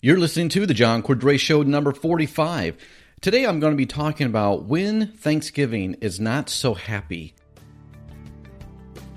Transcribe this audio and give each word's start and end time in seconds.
You're 0.00 0.20
listening 0.20 0.48
to 0.50 0.64
the 0.64 0.74
John 0.74 1.02
Cordray 1.02 1.40
Show 1.40 1.64
number 1.64 1.90
45. 1.90 2.76
Today 3.20 3.44
I'm 3.44 3.58
going 3.58 3.72
to 3.72 3.76
be 3.76 3.84
talking 3.84 4.28
about 4.28 4.62
when 4.66 5.08
Thanksgiving 5.08 5.94
is 5.94 6.20
not 6.20 6.48
so 6.48 6.74
happy. 6.74 7.34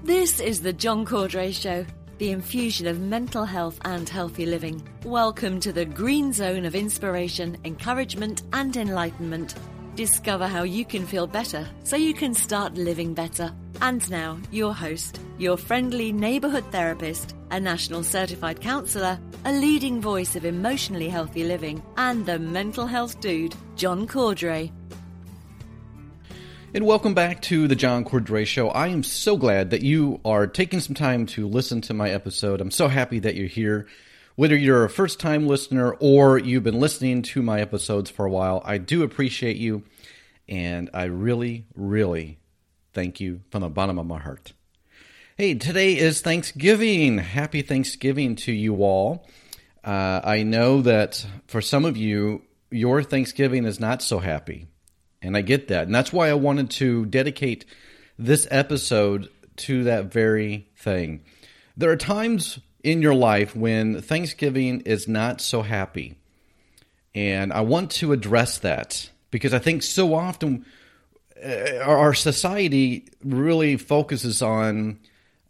This 0.04 0.40
is 0.40 0.64
the 0.64 0.74
John 0.74 1.06
Cordray 1.06 1.54
Show, 1.54 1.86
the 2.18 2.32
infusion 2.32 2.88
of 2.88 3.00
mental 3.00 3.46
health 3.46 3.80
and 3.86 4.10
healthy 4.10 4.48
living. 4.48 4.82
Welcome 5.04 5.60
to 5.60 5.72
the 5.72 5.86
green 5.86 6.34
zone 6.34 6.66
of 6.66 6.74
inspiration, 6.74 7.60
encouragement, 7.64 8.42
and 8.52 8.76
enlightenment. 8.76 9.54
Discover 10.02 10.48
how 10.48 10.64
you 10.64 10.84
can 10.84 11.06
feel 11.06 11.28
better 11.28 11.70
so 11.84 11.96
you 11.96 12.16
can 12.16 12.34
start 12.34 12.74
living 12.74 13.14
better. 13.14 13.54
And 13.84 14.10
now, 14.10 14.40
your 14.50 14.74
host, 14.74 15.20
your 15.38 15.58
friendly 15.58 16.12
neighborhood 16.12 16.66
therapist, 16.72 17.36
a 17.52 17.60
national 17.60 18.02
certified 18.02 18.62
counselor, 18.62 19.20
a 19.46 19.52
leading 19.52 20.02
voice 20.02 20.36
of 20.36 20.44
emotionally 20.44 21.08
healthy 21.08 21.44
living, 21.44 21.84
and 21.98 22.26
the 22.26 22.40
mental 22.40 22.88
health 22.88 23.22
dude, 23.22 23.54
John 23.76 24.08
Cordray. 24.08 24.72
And 26.74 26.88
welcome 26.88 27.14
back 27.14 27.40
to 27.44 27.68
the 27.68 27.76
John 27.76 28.04
Cordray 28.04 28.48
Show. 28.48 28.70
I 28.70 28.88
am 28.88 29.04
so 29.04 29.38
glad 29.38 29.70
that 29.70 29.84
you 29.84 30.20
are 30.26 30.48
taking 30.48 30.80
some 30.80 30.96
time 30.96 31.28
to 31.28 31.48
listen 31.48 31.80
to 31.82 31.94
my 31.94 32.10
episode. 32.10 32.60
I'm 32.60 32.72
so 32.72 32.88
happy 32.88 33.20
that 33.20 33.36
you're 33.36 33.46
here. 33.46 33.86
Whether 34.36 34.56
you're 34.56 34.86
a 34.86 34.90
first 34.90 35.20
time 35.20 35.46
listener 35.46 35.94
or 36.00 36.40
you've 36.40 36.64
been 36.64 36.80
listening 36.80 37.22
to 37.22 37.44
my 37.44 37.62
episodes 37.62 38.10
for 38.10 38.26
a 38.26 38.30
while, 38.32 38.64
I 38.66 38.80
do 38.80 39.04
appreciate 39.04 39.58
you. 39.58 39.84
And 40.52 40.90
I 40.94 41.06
really, 41.06 41.66
really 41.76 42.38
thank 42.92 43.22
you 43.22 43.40
from 43.52 43.62
the 43.62 43.70
bottom 43.70 43.98
of 43.98 44.06
my 44.06 44.20
heart. 44.20 44.52
Hey, 45.38 45.54
today 45.56 45.98
is 45.98 46.20
Thanksgiving. 46.20 47.20
Happy 47.20 47.62
Thanksgiving 47.62 48.36
to 48.36 48.52
you 48.52 48.84
all. 48.84 49.26
Uh, 49.82 50.20
I 50.22 50.44
know 50.44 50.82
that 50.82 51.26
for 51.48 51.62
some 51.62 51.86
of 51.86 51.96
you, 51.96 52.42
your 52.70 53.02
Thanksgiving 53.02 53.64
is 53.64 53.80
not 53.80 54.02
so 54.02 54.20
happy. 54.20 54.68
And 55.22 55.38
I 55.38 55.42
get 55.42 55.70
that. 55.70 55.86
And 55.86 55.96
that's 55.96 56.12
why 56.12 56.30
I 56.30 56.34
wanted 56.34 56.70
to 56.72 57.06
dedicate 57.06 57.64
this 58.20 58.46
episode 58.52 59.30
to 59.56 59.86
that 59.86 60.12
very 60.12 60.68
thing. 60.76 61.24
There 61.78 61.92
are 61.92 61.96
times 61.96 62.60
in 62.84 63.02
your 63.02 63.16
life 63.16 63.56
when 63.56 64.02
Thanksgiving 64.02 64.82
is 64.82 65.08
not 65.08 65.40
so 65.40 65.62
happy. 65.62 66.18
And 67.16 67.54
I 67.54 67.62
want 67.62 67.92
to 67.92 68.12
address 68.12 68.60
that 68.60 69.10
because 69.32 69.54
I 69.54 69.60
think 69.60 69.84
so 69.84 70.14
often 70.14 70.66
uh, 71.44 71.80
our 71.80 72.14
society 72.14 73.08
really 73.24 73.78
focuses 73.78 74.42
on, 74.42 75.00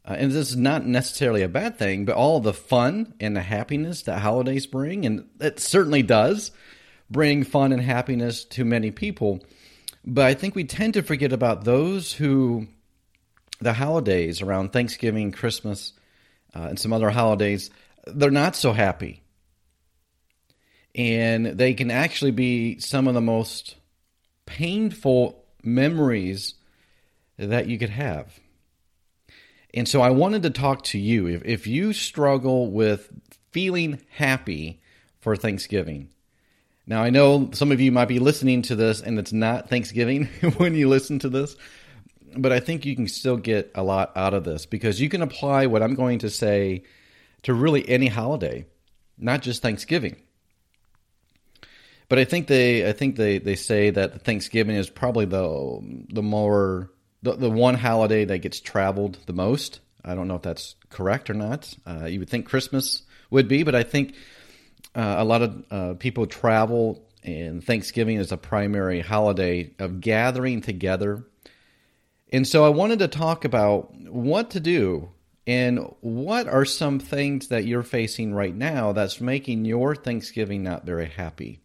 uh, 0.06 0.16
and 0.18 0.31
this 0.31 0.52
is 0.52 0.56
not 0.56 0.86
necessarily 0.86 1.42
a 1.42 1.50
bad 1.50 1.78
thing, 1.78 2.06
but 2.06 2.16
all 2.16 2.40
the 2.40 2.53
fun 2.53 3.14
and 3.19 3.36
the 3.36 3.42
happiness 3.42 4.03
that 4.03 4.19
holidays 4.19 4.66
bring. 4.66 5.06
And 5.06 5.28
it 5.40 5.59
certainly 5.59 6.03
does 6.03 6.52
bring 7.09 7.44
fun 7.44 7.74
and 7.74 7.81
happiness 7.81 8.46
to 8.46 8.64
many 8.64 8.92
people. 8.92 9.42
But 10.06 10.25
I 10.25 10.34
think 10.34 10.56
we 10.56 10.63
tend 10.63 10.94
to 10.94 11.03
forget 11.03 11.34
about 11.34 11.66
those 11.66 12.13
who 12.13 12.68
the 13.59 13.74
holidays 13.74 14.42
around 14.42 14.74
Thanksgiving, 14.74 15.31
Christmas, 15.31 15.94
uh, 16.56 16.62
and 16.69 16.80
some 16.80 16.92
other 16.92 17.12
holidays, 17.12 17.69
they're 18.08 18.31
not 18.31 18.56
so 18.56 18.74
happy. 18.74 19.22
And 20.94 21.46
they 21.46 21.74
can 21.74 21.90
actually 21.90 22.31
be 22.31 22.79
some 22.79 23.07
of 23.07 23.13
the 23.13 23.22
most 23.22 23.75
painful 24.46 25.46
memories 25.63 26.56
that 27.38 27.68
you 27.68 27.78
could 27.78 27.90
have. 27.90 28.40
And 29.74 29.88
so 29.88 30.01
I 30.01 30.09
wanted 30.09 30.44
to 30.44 30.50
talk 30.50 30.84
to 30.85 31.00
you. 31.00 31.28
If, 31.28 31.46
if 31.46 31.68
you 31.68 31.94
struggle 31.94 32.69
with 32.69 33.09
feeling 33.51 34.01
happy 34.09 34.81
for 35.19 35.35
Thanksgiving, 35.35 36.09
now 36.85 37.03
I 37.03 37.09
know 37.09 37.51
some 37.53 37.72
of 37.72 37.80
you 37.80 37.91
might 37.91 38.07
be 38.07 38.19
listening 38.19 38.63
to 38.63 38.75
this 38.75 39.01
and 39.01 39.18
it's 39.18 39.31
not 39.31 39.69
Thanksgiving 39.69 40.25
when 40.57 40.75
you 40.75 40.90
listen 40.90 41.19
to 41.19 41.30
this, 41.30 41.56
but 42.35 42.51
I 42.51 42.59
think 42.59 42.85
you 42.85 42.96
can 42.96 43.07
still 43.07 43.38
get 43.38 43.72
a 43.75 43.84
lot 43.84 44.12
out 44.16 44.34
of 44.34 44.44
this 44.44 44.66
because 44.66 45.00
you 45.00 45.09
can 45.09 45.22
apply 45.22 45.68
what 45.68 45.84
I'm 45.84 45.96
going 45.96 46.19
to 46.19 46.30
say 46.30 46.84
to 47.44 47.53
really 47.53 47.88
any 47.88 48.07
holiday, 48.07 48.66
not 49.18 49.41
just 49.41 49.62
Thanksgiving. 49.62 50.18
But 52.11 52.19
I 52.19 52.25
think 52.25 52.47
they 52.47 52.85
I 52.85 52.91
think 52.91 53.16
they, 53.16 53.38
they 53.38 53.55
say 53.55 53.89
that 53.89 54.23
Thanksgiving 54.23 54.75
is 54.75 54.89
probably 54.89 55.23
the 55.23 56.05
the 56.09 56.22
more 56.22 56.91
the, 57.23 57.38
the 57.38 57.49
one 57.49 57.75
holiday 57.75 58.25
that 58.25 58.39
gets 58.39 58.59
traveled 58.59 59.17
the 59.27 59.31
most. 59.33 59.79
I 60.03 60.13
don't 60.13 60.27
know 60.27 60.35
if 60.35 60.41
that's 60.41 60.75
correct 60.89 61.29
or 61.29 61.35
not. 61.35 61.73
Uh, 61.88 62.07
you 62.07 62.19
would 62.19 62.29
think 62.29 62.47
Christmas 62.47 63.03
would 63.29 63.47
be, 63.47 63.63
but 63.63 63.75
I 63.75 63.83
think 63.83 64.16
uh, 64.94 65.16
a 65.19 65.23
lot 65.23 65.41
of 65.41 65.63
uh, 65.71 65.94
people 65.94 66.25
travel, 66.25 67.07
and 67.23 67.63
Thanksgiving 67.63 68.17
is 68.17 68.33
a 68.33 68.38
primary 68.38 69.00
holiday 69.00 69.71
of 69.79 70.01
gathering 70.01 70.59
together 70.59 71.23
and 72.33 72.45
so 72.45 72.66
I 72.66 72.69
wanted 72.69 73.00
to 73.00 73.07
talk 73.07 73.45
about 73.45 73.94
what 73.95 74.51
to 74.51 74.59
do 74.59 75.11
and 75.47 75.79
what 76.01 76.47
are 76.47 76.66
some 76.66 77.00
things 77.00 77.47
that 77.50 77.63
you're 77.63 77.83
facing 77.83 78.33
right 78.33 78.55
now 78.55 78.91
that's 78.94 79.19
making 79.19 79.63
your 79.63 79.95
Thanksgiving 79.95 80.63
not 80.63 80.85
very 80.85 81.07
happy. 81.07 81.61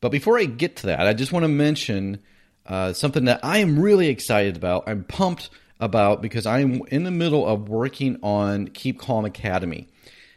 But 0.00 0.10
before 0.10 0.38
I 0.38 0.44
get 0.44 0.76
to 0.76 0.86
that, 0.86 1.06
I 1.06 1.12
just 1.12 1.32
want 1.32 1.44
to 1.44 1.48
mention 1.48 2.20
uh, 2.66 2.92
something 2.92 3.24
that 3.26 3.40
I 3.42 3.58
am 3.58 3.78
really 3.78 4.08
excited 4.08 4.56
about. 4.56 4.84
I'm 4.86 5.04
pumped 5.04 5.50
about 5.80 6.22
because 6.22 6.46
I'm 6.46 6.82
in 6.88 7.04
the 7.04 7.10
middle 7.10 7.46
of 7.46 7.68
working 7.68 8.18
on 8.22 8.68
Keep 8.68 9.00
Calm 9.00 9.24
Academy. 9.24 9.88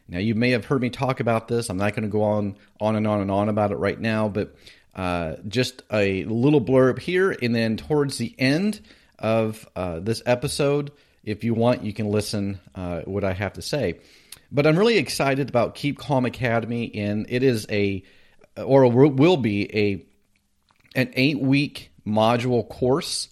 Now, 0.08 0.20
you 0.20 0.36
may 0.36 0.52
have 0.52 0.66
heard 0.66 0.82
me 0.82 0.90
talk 0.90 1.20
about 1.20 1.48
this. 1.48 1.70
I'm 1.70 1.78
not 1.78 1.94
going 1.94 2.04
to 2.04 2.10
go 2.10 2.24
on, 2.24 2.58
on 2.80 2.96
and 2.96 3.08
on 3.08 3.22
and 3.22 3.32
on 3.32 3.50
about 3.50 3.72
it 3.72 3.78
right 3.78 4.00
now, 4.00 4.28
but 4.28 4.56
uh, 4.96 5.36
just 5.48 5.84
a 5.92 6.26
little 6.26 6.60
blurb 6.60 7.00
here. 7.00 7.36
And 7.42 7.56
then 7.56 7.78
towards 7.78 8.18
the 8.18 8.36
end, 8.38 8.82
of 9.22 9.68
uh, 9.76 10.00
this 10.00 10.22
episode. 10.26 10.92
If 11.24 11.44
you 11.44 11.54
want, 11.54 11.84
you 11.84 11.94
can 11.94 12.10
listen 12.10 12.60
uh, 12.76 13.02
what 13.02 13.24
I 13.24 13.34
have 13.34 13.54
to 13.54 13.62
say. 13.62 14.00
But 14.52 14.68
I'm 14.68 14.78
really 14.78 14.98
excited 14.98 15.48
about 15.48 15.76
Keep 15.76 16.00
Calm 16.00 16.26
Academy, 16.26 16.94
and 16.96 17.28
it 17.30 17.44
is 17.44 17.66
a 17.70 18.04
or 18.58 18.88
will 18.88 19.38
be 19.38 19.76
a 19.76 20.06
an 20.96 21.12
eight 21.16 21.40
week 21.40 21.92
module 22.06 22.68
course. 22.68 23.30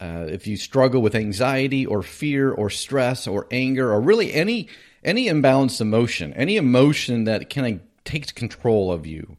Uh, 0.00 0.26
if 0.28 0.46
you 0.46 0.56
struggle 0.56 1.02
with 1.02 1.14
anxiety 1.14 1.84
or 1.84 2.02
fear 2.02 2.52
or 2.52 2.70
stress 2.70 3.26
or 3.26 3.46
anger 3.50 3.92
or 3.92 4.00
really 4.00 4.32
any 4.32 4.68
any 5.02 5.26
imbalanced 5.26 5.80
emotion, 5.80 6.32
any 6.34 6.56
emotion 6.56 7.24
that 7.24 7.50
kind 7.50 7.74
of 7.74 8.04
takes 8.04 8.30
control 8.30 8.92
of 8.92 9.06
you, 9.06 9.36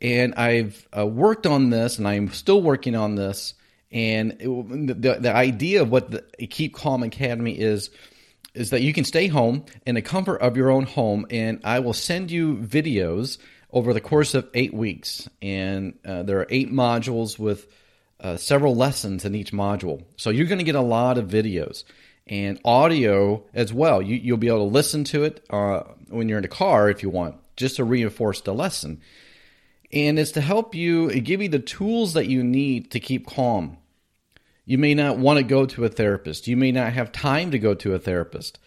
and 0.00 0.34
I've 0.34 0.86
uh, 0.96 1.06
worked 1.06 1.46
on 1.46 1.70
this, 1.70 1.98
and 1.98 2.06
I'm 2.06 2.30
still 2.30 2.62
working 2.62 2.94
on 2.94 3.14
this. 3.14 3.54
And 3.92 4.32
it, 4.40 5.02
the, 5.02 5.18
the 5.20 5.34
idea 5.34 5.82
of 5.82 5.90
what 5.90 6.10
the 6.10 6.46
Keep 6.46 6.74
Calm 6.74 7.02
Academy 7.02 7.58
is 7.58 7.90
is 8.52 8.70
that 8.70 8.82
you 8.82 8.92
can 8.92 9.04
stay 9.04 9.28
home 9.28 9.64
in 9.86 9.94
the 9.94 10.02
comfort 10.02 10.36
of 10.38 10.56
your 10.56 10.70
own 10.70 10.84
home, 10.84 11.26
and 11.30 11.60
I 11.64 11.78
will 11.78 11.92
send 11.92 12.30
you 12.30 12.56
videos 12.56 13.38
over 13.72 13.92
the 13.92 14.00
course 14.00 14.34
of 14.34 14.48
eight 14.54 14.74
weeks. 14.74 15.28
And 15.40 15.98
uh, 16.04 16.22
there 16.22 16.38
are 16.40 16.46
eight 16.50 16.72
modules 16.72 17.38
with 17.38 17.66
uh, 18.18 18.36
several 18.36 18.76
lessons 18.76 19.24
in 19.24 19.34
each 19.34 19.52
module. 19.52 20.04
So 20.16 20.30
you're 20.30 20.46
going 20.46 20.58
to 20.58 20.64
get 20.64 20.74
a 20.74 20.80
lot 20.80 21.18
of 21.18 21.28
videos 21.28 21.84
and 22.26 22.60
audio 22.64 23.44
as 23.54 23.72
well. 23.72 24.02
You, 24.02 24.32
will 24.32 24.38
be 24.38 24.48
able 24.48 24.68
to 24.68 24.74
listen 24.74 25.04
to 25.04 25.24
it 25.24 25.44
uh, 25.50 25.84
when 26.08 26.28
you're 26.28 26.38
in 26.38 26.42
the 26.42 26.48
car 26.48 26.90
if 26.90 27.02
you 27.02 27.10
want 27.10 27.36
just 27.56 27.76
to 27.76 27.84
reinforce 27.84 28.40
the 28.40 28.54
lesson. 28.54 29.00
And 29.92 30.18
it's 30.18 30.32
to 30.32 30.40
help 30.40 30.74
you, 30.74 31.10
give 31.20 31.42
you 31.42 31.48
the 31.48 31.58
tools 31.58 32.12
that 32.14 32.28
you 32.28 32.44
need 32.44 32.92
to 32.92 33.00
keep 33.00 33.26
calm. 33.26 33.78
You 34.64 34.78
may 34.78 34.94
not 34.94 35.18
want 35.18 35.38
to 35.38 35.42
go 35.42 35.66
to 35.66 35.84
a 35.84 35.88
therapist. 35.88 36.46
You 36.46 36.56
may 36.56 36.70
not 36.70 36.92
have 36.92 37.10
time 37.10 37.50
to 37.50 37.58
go 37.58 37.74
to 37.74 37.94
a 37.94 37.98
therapist. 37.98 38.58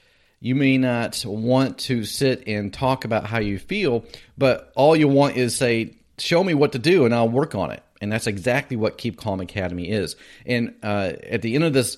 You 0.44 0.56
may 0.56 0.78
not 0.78 1.24
want 1.26 1.78
to 1.78 2.04
sit 2.04 2.50
and 2.50 2.74
talk 2.74 3.06
about 3.06 3.26
how 3.26 3.40
you 3.40 3.58
feel, 3.58 4.04
but 4.38 4.74
all 4.76 4.94
you 4.94 5.08
want 5.08 5.38
is 5.38 5.56
say, 5.56 5.96
show 6.18 6.44
me 6.44 6.54
what 6.54 6.74
to 6.74 6.80
do 6.80 7.06
and 7.06 7.16
I'll 7.16 7.30
work 7.30 7.56
on 7.56 7.72
it. 7.72 7.82
And 8.02 8.12
that's 8.12 8.28
exactly 8.28 8.76
what 8.76 8.98
Keep 8.98 9.16
Calm 9.16 9.40
Academy 9.40 9.90
is. 9.90 10.18
And 10.46 10.76
uh, 10.84 11.14
at 11.24 11.44
the 11.44 11.56
end 11.56 11.64
of 11.64 11.72
this 11.72 11.98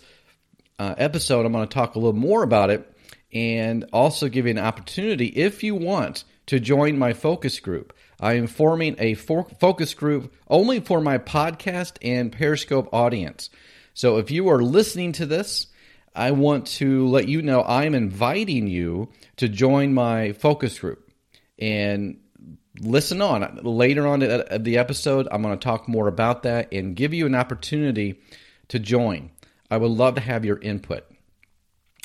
uh, 0.78 0.94
episode, 0.96 1.48
I'm 1.48 1.54
going 1.54 1.68
to 1.68 1.74
talk 1.74 1.96
a 1.96 1.98
little 1.98 2.14
more 2.14 2.44
about 2.44 2.70
it 2.70 2.88
and 3.34 3.84
also 3.92 4.30
give 4.30 4.46
you 4.46 4.52
an 4.52 4.60
opportunity 4.60 5.26
if 5.26 5.64
you 5.64 5.74
want 5.74 6.24
to 6.46 6.60
join 6.60 7.00
my 7.00 7.14
focus 7.14 7.60
group. 7.60 7.94
I 8.20 8.34
am 8.34 8.46
forming 8.46 8.96
a 9.00 9.16
for- 9.16 9.50
focus 9.60 9.96
group 9.96 10.32
only 10.48 10.82
for 10.82 11.02
my 11.02 11.18
podcast 11.18 11.98
and 12.04 12.32
Periscope 12.32 12.90
audience. 12.94 13.50
So 13.96 14.18
if 14.18 14.30
you 14.30 14.50
are 14.50 14.62
listening 14.62 15.14
to 15.14 15.26
this, 15.26 15.66
I 16.16 16.32
want 16.32 16.68
to 16.68 17.08
let 17.08 17.28
you 17.28 17.42
know 17.42 17.64
I'm 17.64 17.94
inviting 17.94 18.68
you 18.68 19.10
to 19.38 19.50
join 19.50 19.94
my 19.94 20.34
focus 20.34 20.80
group 20.80 21.12
and 21.60 22.20
listen 22.80 23.22
on. 23.22 23.60
Later 23.64 24.08
on 24.08 24.24
at 24.24 24.64
the 24.64 24.78
episode, 24.78 25.28
I'm 25.32 25.42
going 25.42 25.58
to 25.58 25.64
talk 25.64 25.88
more 25.88 26.08
about 26.08 26.44
that 26.44 26.74
and 26.74 26.96
give 26.96 27.14
you 27.14 27.26
an 27.26 27.36
opportunity 27.36 28.20
to 28.70 28.80
join. 28.80 29.32
I 29.70 29.78
would 29.78 29.92
love 29.92 30.16
to 30.16 30.22
have 30.22 30.46
your 30.46 30.58
input. 30.58 31.06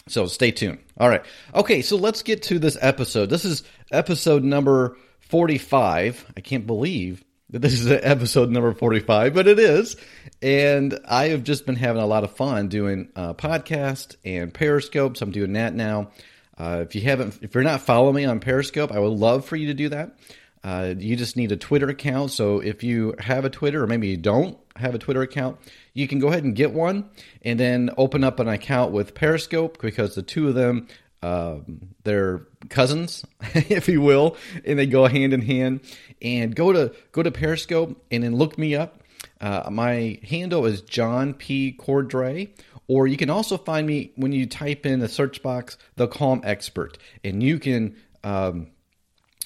So 0.09 0.27
stay 0.27 0.51
tuned. 0.51 0.79
All 0.99 1.09
right. 1.09 1.25
Okay, 1.55 1.83
so 1.83 1.97
let's 1.97 2.23
get 2.23 2.43
to 2.45 2.59
this 2.59 2.77
episode. 2.81 3.31
This 3.31 3.45
is 3.45 3.63
episode 3.93 4.43
number 4.43 4.97
45. 5.21 6.33
I 6.37 6.41
can't 6.41 6.67
believe 6.67 7.25
that 7.51 7.61
this 7.61 7.75
is 7.75 7.91
episode 7.91 8.51
number 8.51 8.73
45, 8.73 9.35
but 9.35 9.49
it 9.49 9.59
is. 9.59 9.97
And 10.41 10.99
I 11.07 11.29
have 11.29 11.45
just 11.45 11.67
been 11.67 11.77
having 11.77 12.03
a 12.03 12.07
lot 12.07 12.25
of 12.25 12.37
fun 12.37 12.69
doing 12.69 13.09
uh, 13.17 13.35
podcast 13.35 14.17
and 14.25 14.55
Periscopes. 14.55 15.21
I'm 15.21 15.33
doing 15.33 15.55
that 15.55 15.75
now. 15.75 16.11
Uh, 16.57 16.85
if 16.87 16.95
you 16.95 17.03
haven't, 17.03 17.39
if 17.43 17.55
you're 17.55 17.65
not 17.65 17.81
following 17.81 18.15
me 18.15 18.25
on 18.25 18.41
Periscope, 18.41 18.93
I 18.93 18.99
would 18.99 19.19
love 19.19 19.45
for 19.45 19.57
you 19.57 19.69
to 19.69 19.75
do 19.75 19.89
that. 19.91 20.17
Uh, 20.63 20.95
you 20.97 21.17
just 21.17 21.37
need 21.37 21.53
a 21.53 21.57
Twitter 21.57 21.89
account. 21.89 22.31
So 22.33 22.61
if 22.61 22.85
you 22.85 23.15
have 23.19 23.45
a 23.45 23.51
Twitter, 23.51 23.83
or 23.83 23.87
maybe 23.87 24.09
you 24.09 24.19
don't 24.19 24.59
have 24.77 24.95
a 24.95 24.99
Twitter 24.99 25.23
account, 25.23 25.59
you 25.95 26.07
can 26.07 26.19
go 26.19 26.29
ahead 26.29 26.45
and 26.45 26.55
get 26.55 26.73
one 26.73 27.09
and 27.43 27.59
then 27.59 27.91
open 27.97 28.23
up 28.23 28.41
an 28.41 28.49
account 28.49 28.93
with 28.93 29.15
Periscope 29.15 29.81
because 29.81 30.15
the 30.15 30.23
two 30.23 30.49
of 30.49 30.55
them, 30.55 30.87
um, 31.23 31.81
they're 32.05 32.43
cousins, 32.69 33.25
if 33.55 33.89
you 33.89 34.01
will, 34.01 34.37
and 34.65 34.79
they 34.79 34.87
go 34.87 35.07
hand 35.07 35.33
in 35.33 35.43
hand. 35.43 35.81
And 36.23 36.55
go 36.55 36.73
to 36.73 36.95
go 37.13 37.23
to 37.23 37.31
Periscope 37.31 38.05
and 38.11 38.23
then 38.23 38.37
look 38.37 38.59
me 38.59 38.75
up. 38.75 39.01
Uh, 39.41 39.69
my 39.71 40.19
handle 40.23 40.67
is 40.67 40.83
John 40.83 41.33
P. 41.33 41.75
Cordray, 41.79 42.51
or 42.89 43.07
you 43.07 43.17
can 43.17 43.31
also 43.31 43.57
find 43.57 43.87
me 43.87 44.13
when 44.17 44.33
you 44.33 44.45
type 44.47 44.85
in 44.85 45.01
the 45.01 45.09
search 45.09 45.43
box, 45.43 45.79
the 45.97 46.07
Calm 46.07 46.43
Expert, 46.45 46.99
and 47.25 47.43
you 47.43 47.59
can. 47.59 47.97
Um, 48.23 48.69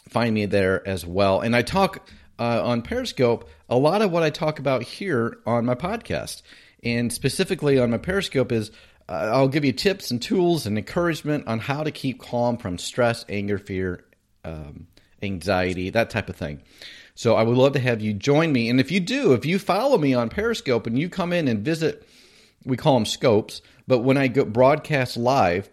find 0.08 0.34
me 0.34 0.46
there 0.46 0.86
as 0.86 1.04
well. 1.04 1.40
And 1.40 1.56
I 1.56 1.62
talk 1.62 2.06
uh, 2.38 2.64
on 2.64 2.82
Periscope 2.82 3.48
a 3.68 3.76
lot 3.76 4.02
of 4.02 4.10
what 4.10 4.22
I 4.22 4.30
talk 4.30 4.58
about 4.58 4.82
here 4.82 5.38
on 5.46 5.64
my 5.64 5.74
podcast. 5.74 6.42
And 6.84 7.12
specifically 7.12 7.78
on 7.78 7.90
my 7.90 7.98
Periscope 7.98 8.52
is 8.52 8.70
uh, 9.08 9.30
I'll 9.32 9.48
give 9.48 9.64
you 9.64 9.72
tips 9.72 10.10
and 10.10 10.20
tools 10.20 10.66
and 10.66 10.78
encouragement 10.78 11.46
on 11.46 11.58
how 11.58 11.82
to 11.82 11.90
keep 11.90 12.20
calm 12.20 12.56
from 12.56 12.78
stress, 12.78 13.24
anger, 13.28 13.58
fear, 13.58 14.04
um, 14.44 14.86
anxiety, 15.22 15.90
that 15.90 16.10
type 16.10 16.28
of 16.28 16.36
thing. 16.36 16.62
So 17.14 17.34
I 17.34 17.42
would 17.42 17.56
love 17.56 17.74
to 17.74 17.80
have 17.80 18.00
you 18.00 18.12
join 18.12 18.52
me. 18.52 18.68
And 18.68 18.80
if 18.80 18.90
you 18.90 19.00
do, 19.00 19.32
if 19.32 19.46
you 19.46 19.58
follow 19.58 19.98
me 19.98 20.14
on 20.14 20.28
Periscope 20.28 20.86
and 20.86 20.98
you 20.98 21.08
come 21.08 21.32
in 21.32 21.48
and 21.48 21.64
visit, 21.64 22.06
we 22.64 22.76
call 22.76 22.94
them 22.94 23.06
scopes, 23.06 23.62
but 23.86 24.00
when 24.00 24.16
I 24.16 24.28
go 24.28 24.44
broadcast 24.44 25.16
live, 25.16 25.68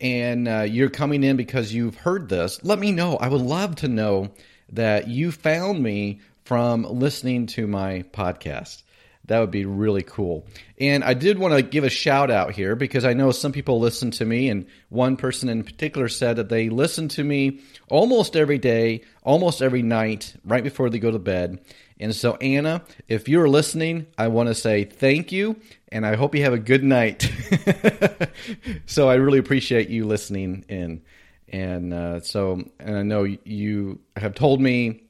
and 0.00 0.48
uh, 0.48 0.62
you're 0.62 0.90
coming 0.90 1.22
in 1.22 1.36
because 1.36 1.72
you've 1.72 1.94
heard 1.94 2.28
this, 2.28 2.62
let 2.64 2.78
me 2.78 2.92
know. 2.92 3.16
I 3.16 3.28
would 3.28 3.40
love 3.40 3.76
to 3.76 3.88
know 3.88 4.30
that 4.70 5.08
you 5.08 5.30
found 5.30 5.82
me 5.82 6.20
from 6.44 6.82
listening 6.82 7.46
to 7.46 7.66
my 7.66 8.04
podcast. 8.12 8.82
That 9.26 9.40
would 9.40 9.50
be 9.50 9.64
really 9.64 10.02
cool. 10.02 10.46
And 10.78 11.02
I 11.02 11.14
did 11.14 11.38
want 11.38 11.54
to 11.54 11.62
give 11.62 11.84
a 11.84 11.90
shout 11.90 12.30
out 12.30 12.52
here 12.52 12.76
because 12.76 13.04
I 13.04 13.14
know 13.14 13.30
some 13.30 13.52
people 13.52 13.80
listen 13.80 14.10
to 14.12 14.24
me, 14.24 14.50
and 14.50 14.66
one 14.90 15.16
person 15.16 15.48
in 15.48 15.64
particular 15.64 16.08
said 16.08 16.36
that 16.36 16.50
they 16.50 16.68
listen 16.68 17.08
to 17.08 17.24
me 17.24 17.60
almost 17.88 18.36
every 18.36 18.58
day, 18.58 19.02
almost 19.22 19.62
every 19.62 19.82
night, 19.82 20.34
right 20.44 20.62
before 20.62 20.90
they 20.90 20.98
go 20.98 21.10
to 21.10 21.18
bed. 21.18 21.58
And 21.98 22.14
so, 22.14 22.34
Anna, 22.36 22.82
if 23.08 23.28
you're 23.28 23.48
listening, 23.48 24.06
I 24.18 24.28
want 24.28 24.48
to 24.48 24.54
say 24.54 24.84
thank 24.84 25.32
you 25.32 25.56
and 25.90 26.04
I 26.04 26.16
hope 26.16 26.34
you 26.34 26.42
have 26.42 26.52
a 26.52 26.58
good 26.58 26.82
night. 26.82 27.30
so, 28.86 29.08
I 29.08 29.14
really 29.14 29.38
appreciate 29.38 29.88
you 29.88 30.04
listening 30.04 30.64
in. 30.68 31.02
And 31.48 31.94
uh, 31.94 32.20
so, 32.20 32.68
and 32.80 32.96
I 32.96 33.02
know 33.02 33.22
you 33.22 34.00
have 34.16 34.34
told 34.34 34.60
me 34.60 35.04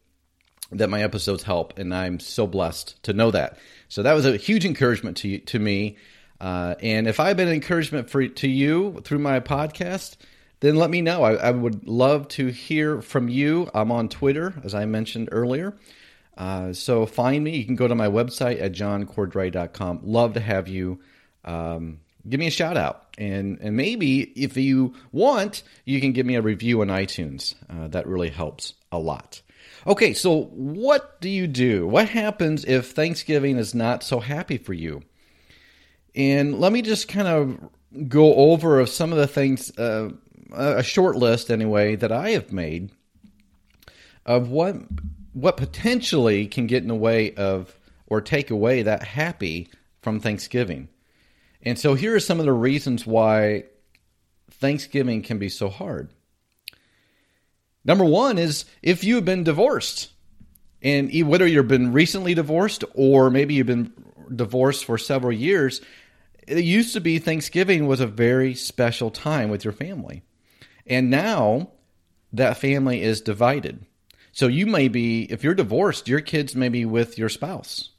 that 0.73 0.91
my 0.91 1.03
episodes 1.03 1.43
help, 1.43 1.79
and 1.79 1.95
I'm 1.95 2.21
so 2.21 2.47
blessed 2.47 3.03
to 3.05 3.13
know 3.13 3.31
that. 3.31 3.59
So, 3.89 4.03
that 4.03 4.13
was 4.13 4.27
a 4.27 4.37
huge 4.37 4.65
encouragement 4.65 5.17
to, 5.19 5.29
you, 5.29 5.39
to 5.39 5.59
me. 5.59 5.97
Uh, 6.41 6.75
and 6.81 7.07
if 7.07 7.21
I've 7.21 7.37
been 7.37 7.49
an 7.49 7.55
encouragement 7.55 8.11
for, 8.11 8.27
to 8.27 8.49
you 8.49 9.01
through 9.05 9.21
my 9.21 9.41
podcast, 9.41 10.17
then 10.61 10.77
let 10.77 10.91
me 10.91 11.01
know. 11.01 11.23
I, 11.23 11.35
I 11.35 11.51
would 11.51 11.87
love 11.87 12.29
to 12.29 12.47
hear 12.49 13.01
from 13.03 13.29
you. 13.29 13.71
I'm 13.75 13.93
on 13.93 14.09
Twitter, 14.09 14.55
as 14.65 14.75
I 14.75 14.85
mentioned 14.85 15.29
earlier. 15.33 15.77
Uh, 16.37 16.73
so 16.73 17.07
find 17.07 17.45
me. 17.45 17.57
You 17.57 17.65
can 17.65 17.77
go 17.77 17.87
to 17.87 17.95
my 17.95 18.09
website 18.09 18.61
at 18.61 18.73
johncordray.com. 18.73 20.01
Love 20.03 20.35
to 20.35 20.41
have 20.41 20.67
you 20.69 21.01
um, 21.45 22.01
give 22.29 22.41
me 22.41 22.47
a 22.47 22.51
shout 22.51 22.77
out. 22.77 23.07
And, 23.19 23.59
and 23.61 23.77
maybe 23.77 24.21
if 24.21 24.57
you 24.57 24.95
want, 25.13 25.63
you 25.85 26.01
can 26.01 26.13
give 26.13 26.27
me 26.27 26.37
a 26.37 26.43
review 26.43 26.81
on 26.81 26.89
iTunes. 26.89 27.55
Uh, 27.69 27.89
that 27.89 28.07
really 28.07 28.31
helps 28.31 28.75
a 28.91 28.99
lot. 28.99 29.43
Okay, 29.87 30.15
so 30.15 30.45
what 30.45 31.21
do 31.21 31.29
you 31.29 31.47
do? 31.47 31.87
What 31.87 32.09
happens 32.09 32.65
if 32.65 32.93
Thanksgiving 32.93 33.59
is 33.59 33.75
not 33.75 34.03
so 34.03 34.21
happy 34.21 34.57
for 34.57 34.73
you? 34.73 35.03
And 36.15 36.59
let 36.59 36.73
me 36.73 36.81
just 36.81 37.09
kind 37.09 37.29
of 37.29 38.09
go 38.09 38.35
over 38.35 38.87
some 38.87 39.13
of 39.13 39.19
the 39.19 39.27
things, 39.27 39.77
uh, 39.79 40.11
a 40.53 40.83
short 40.83 41.17
list 41.17 41.51
anyway, 41.51 41.97
that 41.97 42.13
I 42.13 42.31
have 42.31 42.53
made 42.53 42.91
of 44.25 44.49
what 44.49 44.77
what 45.35 45.57
potentially 45.57 46.47
can 46.47 46.67
get 46.67 46.83
in 46.83 46.89
the 46.89 46.95
way 46.95 47.35
of 47.35 47.77
or 48.07 48.21
take 48.21 48.51
away 48.51 48.83
that 48.83 49.03
happy 49.03 49.69
from 50.01 50.21
Thanksgiving. 50.21 50.89
And 51.63 51.79
so 51.79 51.95
here 51.95 52.15
are 52.15 52.21
some 52.21 52.39
of 52.39 52.47
the 52.47 52.53
reasons 52.53 53.07
why 53.07 53.65
Thanksgiving 54.51 55.23
can 55.23 55.39
be 55.39 55.49
so 55.49 55.69
hard. 55.69 56.11
Number 57.85 58.05
one 58.05 58.39
is 58.39 58.65
if 58.83 59.05
you've 59.05 59.25
been 59.25 59.45
divorced, 59.45 60.11
and 60.83 61.11
whether 61.29 61.47
you've 61.47 61.69
been 61.69 61.93
recently 61.93 62.35
divorced 62.35 62.85
or 62.95 63.31
maybe 63.31 63.55
you've 63.55 63.67
been 63.67 63.93
divorced 64.35 64.85
for 64.85 64.99
several 64.99 65.33
years, 65.33 65.81
it 66.47 66.65
used 66.65 66.93
to 66.93 67.01
be 67.01 67.19
Thanksgiving 67.19 67.87
was 67.87 68.01
a 68.01 68.07
very 68.07 68.55
special 68.55 69.11
time 69.11 69.49
with 69.49 69.65
your 69.65 69.73
family. 69.73 70.23
And 70.87 71.11
now 71.11 71.71
that 72.35 72.59
family 72.59 73.03
is 73.03 73.23
divided. 73.23 73.87
So 74.33 74.47
you 74.47 74.67
may 74.67 74.89
be, 74.89 75.23
if 75.23 75.43
you're 75.43 75.55
divorced, 75.55 76.09
your 76.09 76.21
kids 76.21 76.55
may 76.55 76.69
be 76.69 76.85
with 76.85 77.19
your 77.19 77.29
spouse. 77.31 77.91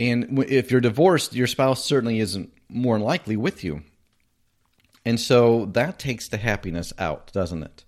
And 0.00 0.44
if 0.48 0.70
you're 0.70 0.80
divorced, 0.80 1.34
your 1.34 1.46
spouse 1.46 1.84
certainly 1.84 2.18
isn't 2.18 2.52
more 2.68 2.98
likely 2.98 3.36
with 3.36 3.62
you. 3.62 3.82
And 5.08 5.18
so 5.18 5.64
that 5.72 5.98
takes 5.98 6.28
the 6.28 6.36
happiness 6.36 6.92
out, 6.98 7.32
doesn't 7.32 7.62
it? 7.62 7.86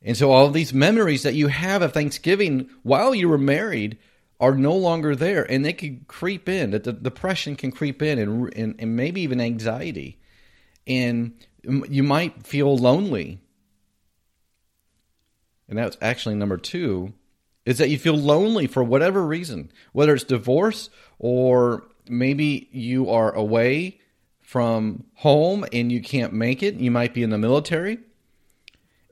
And 0.00 0.16
so 0.16 0.32
all 0.32 0.48
these 0.48 0.72
memories 0.72 1.22
that 1.22 1.34
you 1.34 1.48
have 1.48 1.82
of 1.82 1.92
Thanksgiving 1.92 2.70
while 2.82 3.14
you 3.14 3.28
were 3.28 3.36
married 3.36 3.98
are 4.40 4.54
no 4.54 4.74
longer 4.74 5.14
there. 5.14 5.44
And 5.44 5.66
they 5.66 5.74
can 5.74 6.06
creep 6.08 6.48
in, 6.48 6.70
that 6.70 6.84
the 6.84 6.94
depression 6.94 7.56
can 7.56 7.72
creep 7.72 8.00
in 8.00 8.18
and, 8.18 8.54
and, 8.56 8.74
and 8.78 8.96
maybe 8.96 9.20
even 9.20 9.38
anxiety. 9.38 10.18
And 10.86 11.34
you 11.62 12.02
might 12.02 12.46
feel 12.46 12.74
lonely 12.74 13.40
and 15.68 15.76
that's 15.76 15.98
actually 16.00 16.36
number 16.36 16.56
two, 16.56 17.12
is 17.66 17.76
that 17.76 17.90
you 17.90 17.98
feel 17.98 18.16
lonely 18.16 18.66
for 18.66 18.82
whatever 18.82 19.26
reason, 19.26 19.70
whether 19.92 20.14
it's 20.14 20.24
divorce 20.24 20.88
or 21.18 21.84
maybe 22.08 22.70
you 22.72 23.10
are 23.10 23.30
away 23.34 23.95
from 24.46 25.04
home 25.14 25.66
and 25.72 25.90
you 25.90 26.00
can't 26.00 26.32
make 26.32 26.62
it. 26.62 26.76
You 26.76 26.90
might 26.90 27.12
be 27.12 27.22
in 27.22 27.30
the 27.30 27.38
military 27.38 27.98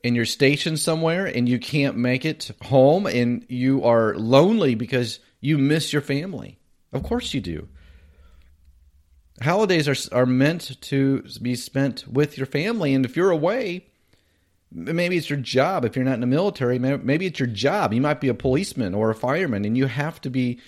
and 0.02 0.14
you're 0.14 0.24
stationed 0.24 0.78
somewhere 0.78 1.26
and 1.26 1.48
you 1.48 1.58
can't 1.58 1.96
make 1.96 2.24
it 2.24 2.50
home 2.62 3.06
and 3.06 3.44
you 3.48 3.84
are 3.84 4.14
lonely 4.14 4.74
because 4.74 5.18
you 5.40 5.58
miss 5.58 5.92
your 5.92 6.02
family. 6.02 6.58
Of 6.92 7.02
course 7.02 7.34
you 7.34 7.40
do. 7.40 7.68
Holidays 9.42 9.88
are, 9.88 10.16
are 10.16 10.26
meant 10.26 10.80
to 10.82 11.24
be 11.42 11.56
spent 11.56 12.06
with 12.06 12.38
your 12.38 12.46
family, 12.46 12.94
and 12.94 13.04
if 13.04 13.16
you're 13.16 13.32
away, 13.32 13.84
Maybe 14.74 15.16
it's 15.16 15.30
your 15.30 15.38
job. 15.38 15.84
If 15.84 15.94
you're 15.94 16.04
not 16.04 16.14
in 16.14 16.20
the 16.20 16.26
military, 16.26 16.80
maybe 16.80 17.26
it's 17.26 17.38
your 17.38 17.46
job. 17.46 17.92
You 17.92 18.00
might 18.00 18.20
be 18.20 18.28
a 18.28 18.34
policeman 18.34 18.92
or 18.92 19.08
a 19.08 19.14
fireman, 19.14 19.64
and 19.64 19.78
you 19.78 19.86
have 19.86 20.20
to 20.22 20.30
be 20.30 20.58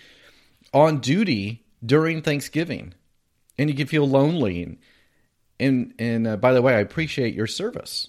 on 0.72 0.98
duty 0.98 1.66
during 1.84 2.22
Thanksgiving, 2.22 2.94
and 3.58 3.70
you 3.70 3.76
can 3.76 3.86
feel 3.86 4.08
lonely. 4.08 4.62
And 4.62 4.78
and, 5.58 5.94
and 5.98 6.26
uh, 6.26 6.36
by 6.36 6.52
the 6.52 6.62
way, 6.62 6.74
I 6.74 6.80
appreciate 6.80 7.34
your 7.34 7.46
service. 7.46 8.08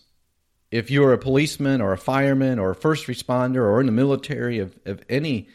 If 0.70 0.92
you're 0.92 1.14
a 1.14 1.18
policeman 1.18 1.80
or 1.80 1.94
a 1.94 1.98
fireman 1.98 2.60
or 2.60 2.72
a 2.72 2.76
first 2.76 3.08
responder 3.08 3.62
or 3.62 3.80
in 3.80 3.86
the 3.86 3.94
military 3.94 4.60
of, 4.60 4.78
of 4.86 5.02
any 5.08 5.48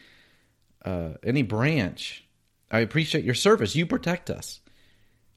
uh, 0.84 1.10
any 1.22 1.42
branch, 1.42 2.24
I 2.70 2.80
appreciate 2.80 3.24
your 3.24 3.34
service. 3.34 3.76
You 3.76 3.86
protect 3.86 4.30
us, 4.30 4.60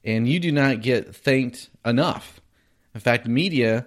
and 0.02 0.26
you 0.26 0.40
do 0.40 0.50
not 0.50 0.80
get 0.80 1.14
thanked 1.14 1.68
enough. 1.84 2.40
In 2.94 3.00
fact, 3.00 3.28
media 3.28 3.86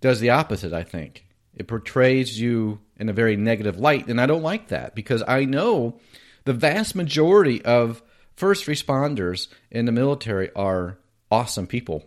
does 0.00 0.20
the 0.20 0.30
opposite. 0.30 0.72
I 0.72 0.82
think 0.82 1.26
it 1.54 1.68
portrays 1.68 2.38
you 2.38 2.80
in 2.98 3.08
a 3.08 3.12
very 3.12 3.36
negative 3.36 3.78
light, 3.78 4.08
and 4.08 4.20
I 4.20 4.26
don't 4.26 4.42
like 4.42 4.68
that 4.68 4.96
because 4.96 5.22
I 5.26 5.44
know 5.44 6.00
the 6.44 6.52
vast 6.52 6.96
majority 6.96 7.64
of 7.64 8.02
first 8.36 8.66
responders 8.66 9.48
in 9.70 9.86
the 9.86 9.92
military 9.92 10.50
are 10.54 10.98
awesome 11.30 11.66
people. 11.66 12.04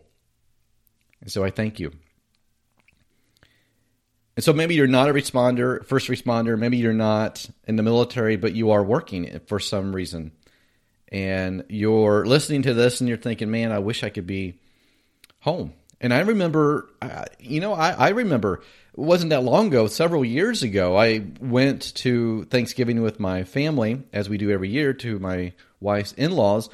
And 1.21 1.31
so 1.31 1.43
I 1.43 1.50
thank 1.50 1.79
you. 1.79 1.91
And 4.36 4.43
so 4.43 4.53
maybe 4.53 4.74
you're 4.74 4.88
not 4.88 5.09
a 5.09 5.13
responder, 5.13 5.86
first 5.86 6.07
responder, 6.07 6.57
maybe 6.57 6.77
you're 6.77 6.93
not 6.93 7.50
in 7.67 7.75
the 7.75 7.83
military, 7.83 8.38
but 8.38 8.55
you 8.55 8.71
are 8.71 8.83
working 8.83 9.41
for 9.48 9.59
some 9.59 9.93
reason. 9.93 10.31
And 11.12 11.65
you're 11.67 12.25
listening 12.25 12.62
to 12.62 12.74
this 12.74 13.01
and 13.01 13.09
you're 13.09 13.17
thinking, 13.17 13.51
man, 13.51 13.74
I 13.74 13.79
wish 13.79 14.03
I 14.03 14.09
could 14.09 14.27
be 14.27 14.59
home. 15.39 15.74
And 16.01 16.13
I 16.13 16.20
remember, 16.20 16.89
you 17.39 17.60
know, 17.60 17.74
I, 17.74 17.91
I 17.91 18.10
remember 18.10 18.56
it 18.56 19.00
wasn't 19.00 19.32
that 19.32 19.44
long 19.44 19.68
ago, 19.68 19.88
several 19.88 20.24
years 20.24 20.63
ago, 20.63 20.98
I 20.98 21.25
went 21.39 21.94
to 21.96 22.46
Thanksgiving 22.46 23.01
with 23.01 23.20
my 23.20 23.44
family, 23.44 24.03
as 24.13 24.29
we 24.29 24.38
do 24.38 24.50
every 24.50 24.70
year, 24.70 24.94
to 24.94 25.20
my 25.20 25.53
wife's 25.79 26.13
in 26.13 26.32
laws. 26.32 26.70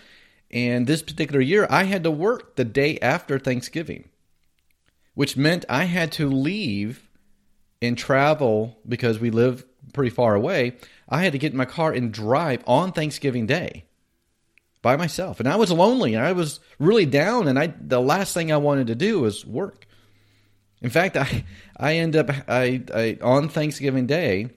And 0.52 0.86
this 0.86 1.02
particular 1.02 1.42
year, 1.42 1.68
I 1.70 1.84
had 1.84 2.04
to 2.04 2.12
work 2.12 2.56
the 2.56 2.66
day 2.66 3.00
after 3.00 3.40
Thanksgiving, 3.40 4.10
which 5.16 5.36
meant 5.36 5.66
I 5.68 5.86
had 5.86 6.12
to 6.14 6.30
leave 6.30 7.10
and 7.82 7.98
travel 7.98 8.78
because 8.88 9.20
we 9.20 9.32
live 9.32 9.66
pretty 9.92 10.12
far 10.12 10.36
away. 10.36 10.78
I 11.10 11.24
had 11.24 11.34
to 11.34 11.40
get 11.40 11.52
in 11.52 11.58
my 11.58 11.66
car 11.66 11.92
and 11.92 12.12
drive 12.12 12.64
on 12.68 12.92
Thanksgiving 12.92 13.48
Day 13.48 13.86
by 14.86 14.96
myself. 14.96 15.40
And 15.40 15.50
I 15.50 15.56
was 15.56 15.72
lonely 15.72 16.14
and 16.14 16.24
I 16.24 16.32
was 16.34 16.60
really 16.78 17.08
down. 17.08 17.48
And 17.48 17.58
I 17.58 17.74
the 17.82 18.00
last 18.00 18.36
thing 18.36 18.52
I 18.52 18.58
wanted 18.58 18.86
to 18.86 18.96
do 18.96 19.20
was 19.20 19.44
work. 19.44 19.88
In 20.80 20.92
fact, 20.92 21.18
I 21.26 21.44
I 21.76 21.96
end 21.96 22.16
up 22.16 22.30
I, 22.48 22.84
I 22.94 23.18
on 23.20 23.50
Thanksgiving 23.50 24.06
Day, 24.06 24.52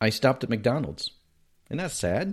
I 0.00 0.08
stopped 0.08 0.44
at 0.44 0.48
McDonald's, 0.48 1.10
and 1.68 1.78
that's 1.78 1.94
sad. 1.94 2.32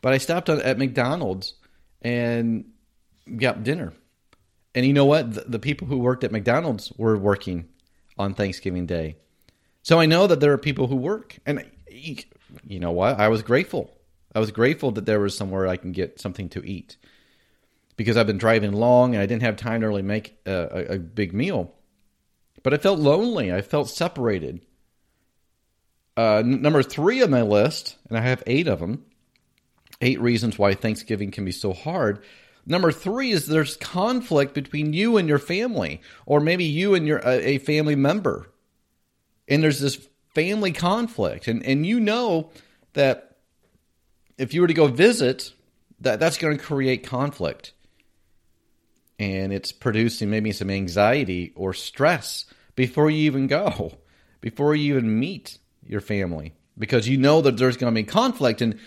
But 0.00 0.12
I 0.12 0.18
stopped 0.18 0.48
at 0.48 0.78
McDonald's 0.78 1.54
and 2.00 2.66
got 3.36 3.64
dinner. 3.64 3.92
And 4.72 4.86
you 4.86 4.92
know 4.92 5.04
what? 5.04 5.34
The, 5.34 5.40
the, 5.40 5.58
people 5.58 5.88
who 5.88 5.98
worked 5.98 6.22
at 6.22 6.30
McDonald's 6.30 6.92
were 6.96 7.18
working 7.18 7.68
on 8.16 8.34
Thanksgiving 8.34 8.86
Day. 8.86 9.16
So 9.82 9.98
I 9.98 10.06
know 10.06 10.28
that 10.28 10.38
there 10.38 10.52
are 10.52 10.58
people 10.58 10.86
who 10.86 10.96
work. 10.96 11.36
And 11.44 11.68
you 11.90 12.78
know 12.80 12.92
what? 12.92 13.18
I 13.18 13.28
was 13.28 13.42
grateful. 13.42 13.99
I 14.34 14.38
was 14.38 14.50
grateful 14.50 14.92
that 14.92 15.06
there 15.06 15.20
was 15.20 15.36
somewhere 15.36 15.66
I 15.66 15.76
can 15.76 15.92
get 15.92 16.20
something 16.20 16.48
to 16.50 16.64
eat 16.64 16.96
because 17.96 18.16
I've 18.16 18.26
been 18.26 18.38
driving 18.38 18.72
long 18.72 19.14
and 19.14 19.22
I 19.22 19.26
didn't 19.26 19.42
have 19.42 19.56
time 19.56 19.80
to 19.80 19.88
really 19.88 20.02
make 20.02 20.38
a, 20.46 20.52
a, 20.52 20.94
a 20.94 20.98
big 20.98 21.32
meal. 21.32 21.74
But 22.62 22.74
I 22.74 22.78
felt 22.78 22.98
lonely. 22.98 23.52
I 23.52 23.62
felt 23.62 23.88
separated. 23.88 24.64
Uh, 26.16 26.36
n- 26.36 26.62
number 26.62 26.82
three 26.82 27.22
on 27.22 27.30
my 27.30 27.42
list, 27.42 27.96
and 28.08 28.18
I 28.18 28.20
have 28.20 28.42
eight 28.46 28.68
of 28.68 28.80
them, 28.80 29.04
eight 30.00 30.20
reasons 30.20 30.58
why 30.58 30.74
Thanksgiving 30.74 31.30
can 31.30 31.44
be 31.44 31.52
so 31.52 31.72
hard. 31.72 32.22
Number 32.66 32.92
three 32.92 33.30
is 33.30 33.46
there's 33.46 33.76
conflict 33.76 34.54
between 34.54 34.92
you 34.92 35.16
and 35.16 35.28
your 35.28 35.38
family, 35.38 36.02
or 36.26 36.40
maybe 36.40 36.64
you 36.64 36.94
and 36.94 37.06
your 37.06 37.20
a 37.24 37.58
family 37.58 37.96
member, 37.96 38.50
and 39.48 39.62
there's 39.62 39.80
this 39.80 40.08
family 40.34 40.72
conflict, 40.72 41.48
and 41.48 41.64
and 41.64 41.86
you 41.86 41.98
know 41.98 42.50
that 42.92 43.29
if 44.40 44.54
you 44.54 44.62
were 44.62 44.66
to 44.66 44.74
go 44.74 44.86
visit, 44.86 45.52
that 46.00 46.18
that's 46.18 46.38
going 46.38 46.56
to 46.56 46.64
create 46.64 47.06
conflict. 47.06 47.72
And 49.18 49.52
it's 49.52 49.70
producing 49.70 50.30
maybe 50.30 50.50
some 50.52 50.70
anxiety 50.70 51.52
or 51.54 51.74
stress 51.74 52.46
before 52.74 53.10
you 53.10 53.26
even 53.26 53.48
go, 53.48 53.98
before 54.40 54.74
you 54.74 54.96
even 54.96 55.20
meet 55.20 55.58
your 55.86 56.00
family, 56.00 56.54
because 56.78 57.06
you 57.06 57.18
know 57.18 57.42
that 57.42 57.58
there's 57.58 57.76
going 57.76 57.94
to 57.94 58.00
be 58.00 58.04
conflict, 58.04 58.62
and 58.62 58.78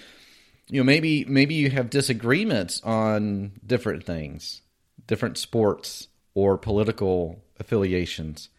you 0.67 0.79
know 0.81 0.85
maybe 0.85 1.23
maybe 1.25 1.53
you 1.53 1.69
have 1.69 1.91
disagreements 1.91 2.81
on 2.81 3.51
different 3.63 4.05
things, 4.05 4.63
different 5.05 5.37
sports 5.37 6.07
or 6.33 6.57
political 6.57 7.43
affiliations, 7.59 8.49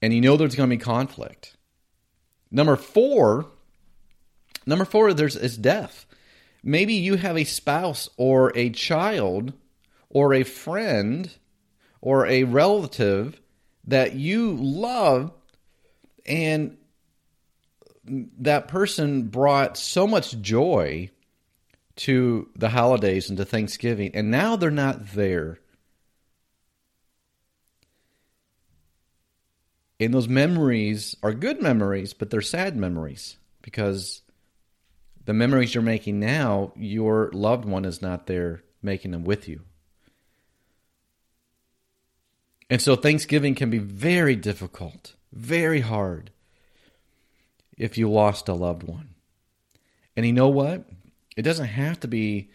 and 0.00 0.14
you 0.14 0.20
know 0.20 0.36
there's 0.36 0.54
going 0.54 0.70
to 0.70 0.76
be 0.76 0.80
conflict. 0.80 1.56
Number 2.52 2.76
four, 2.76 3.50
number 4.68 4.84
four, 4.84 5.12
there's 5.14 5.36
is 5.36 5.56
death. 5.56 6.06
Maybe 6.62 6.94
you 6.94 7.16
have 7.16 7.36
a 7.36 7.44
spouse 7.44 8.08
or 8.16 8.52
a 8.56 8.70
child 8.70 9.52
or 10.10 10.34
a 10.34 10.44
friend 10.44 11.30
or 12.00 12.26
a 12.26 12.44
relative 12.44 13.40
that 13.84 14.14
you 14.14 14.54
love 14.54 15.32
and 16.26 16.76
that 18.38 18.68
person 18.68 19.24
brought 19.24 19.76
so 19.76 20.06
much 20.06 20.38
joy 20.40 21.10
to 21.96 22.48
the 22.54 22.68
holidays 22.68 23.28
and 23.28 23.38
to 23.38 23.44
Thanksgiving, 23.44 24.12
and 24.14 24.30
now 24.30 24.56
they're 24.56 24.70
not 24.70 25.14
there. 25.14 25.58
And 30.00 30.14
those 30.14 30.28
memories 30.28 31.16
are 31.22 31.34
good 31.34 31.60
memories, 31.60 32.12
but 32.12 32.30
they're 32.30 32.40
sad 32.40 32.76
memories 32.76 33.36
because 33.62 34.22
the 35.28 35.34
memories 35.34 35.74
you're 35.74 35.82
making 35.82 36.18
now, 36.18 36.72
your 36.74 37.28
loved 37.34 37.66
one 37.66 37.84
is 37.84 38.00
not 38.00 38.26
there 38.26 38.62
making 38.80 39.10
them 39.10 39.24
with 39.24 39.46
you. 39.46 39.60
And 42.70 42.80
so 42.80 42.96
Thanksgiving 42.96 43.54
can 43.54 43.68
be 43.68 43.76
very 43.76 44.36
difficult, 44.36 45.16
very 45.30 45.80
hard 45.80 46.30
if 47.76 47.98
you 47.98 48.10
lost 48.10 48.48
a 48.48 48.54
loved 48.54 48.84
one. 48.84 49.10
And 50.16 50.24
you 50.24 50.32
know 50.32 50.48
what? 50.48 50.88
It 51.36 51.42
doesn't 51.42 51.66
have 51.66 52.00
to 52.00 52.08
be, 52.08 52.48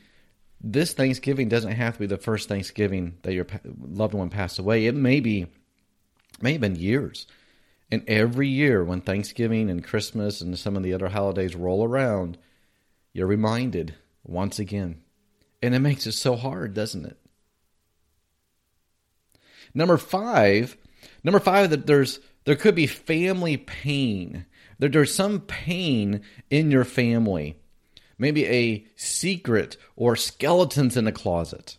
this 0.59 0.93
Thanksgiving 0.93 1.49
doesn't 1.49 1.73
have 1.73 1.93
to 1.93 1.99
be 1.99 2.07
the 2.07 2.17
first 2.17 2.49
Thanksgiving 2.49 3.19
that 3.21 3.33
your 3.33 3.45
loved 3.79 4.15
one 4.15 4.31
passed 4.31 4.57
away. 4.57 4.87
It 4.87 4.95
may 4.95 5.19
be, 5.19 5.45
may 6.41 6.53
have 6.53 6.61
been 6.61 6.75
years. 6.75 7.27
And 7.91 8.03
every 8.07 8.47
year 8.47 8.83
when 8.83 9.01
Thanksgiving 9.01 9.69
and 9.69 9.83
Christmas 9.83 10.41
and 10.41 10.57
some 10.57 10.75
of 10.75 10.81
the 10.81 10.95
other 10.95 11.09
holidays 11.09 11.55
roll 11.55 11.83
around, 11.83 12.39
you're 13.13 13.27
reminded 13.27 13.95
once 14.23 14.59
again. 14.59 15.01
And 15.61 15.73
it 15.73 15.79
makes 15.79 16.05
it 16.07 16.13
so 16.13 16.35
hard, 16.35 16.73
doesn't 16.73 17.05
it? 17.05 17.17
Number 19.73 19.97
five, 19.97 20.77
number 21.23 21.39
five, 21.39 21.69
that 21.69 21.87
there's 21.87 22.19
there 22.45 22.55
could 22.55 22.75
be 22.75 22.87
family 22.87 23.57
pain. 23.57 24.45
That 24.79 24.91
there's 24.91 25.13
some 25.13 25.39
pain 25.41 26.21
in 26.49 26.71
your 26.71 26.83
family. 26.83 27.57
Maybe 28.17 28.45
a 28.45 28.85
secret 28.95 29.77
or 29.95 30.15
skeletons 30.15 30.97
in 30.97 31.07
a 31.07 31.11
closet. 31.11 31.77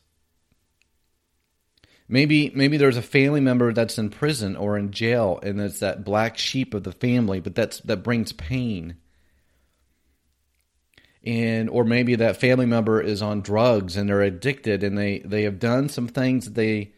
Maybe 2.09 2.51
maybe 2.55 2.77
there's 2.77 2.97
a 2.97 3.03
family 3.03 3.41
member 3.41 3.73
that's 3.73 3.99
in 3.99 4.11
prison 4.11 4.57
or 4.57 4.77
in 4.77 4.91
jail 4.91 5.39
and 5.43 5.61
it's 5.61 5.81
that 5.81 6.05
black 6.05 6.37
sheep 6.39 6.75
of 6.75 6.85
the 6.85 6.93
family, 6.93 7.41
but 7.41 7.55
that's 7.55 7.81
that 7.81 8.03
brings 8.03 8.33
pain. 8.33 8.97
And 11.25 11.71
or 11.71 11.85
maybe 11.85 12.17
that 12.17 12.37
family 12.37 12.67
member 12.67 13.01
is 13.01 13.23
on 13.23 13.41
drugs 13.41 13.97
and 13.97 14.09
they're 14.09 14.21
addicted 14.21 14.83
and 14.83 14.99
they 14.99 15.21
they 15.21 15.45
have 15.45 15.59
done 15.59 15.89
some 15.89 16.07
things 16.07 16.45
that 16.45 16.55
they 16.55 16.93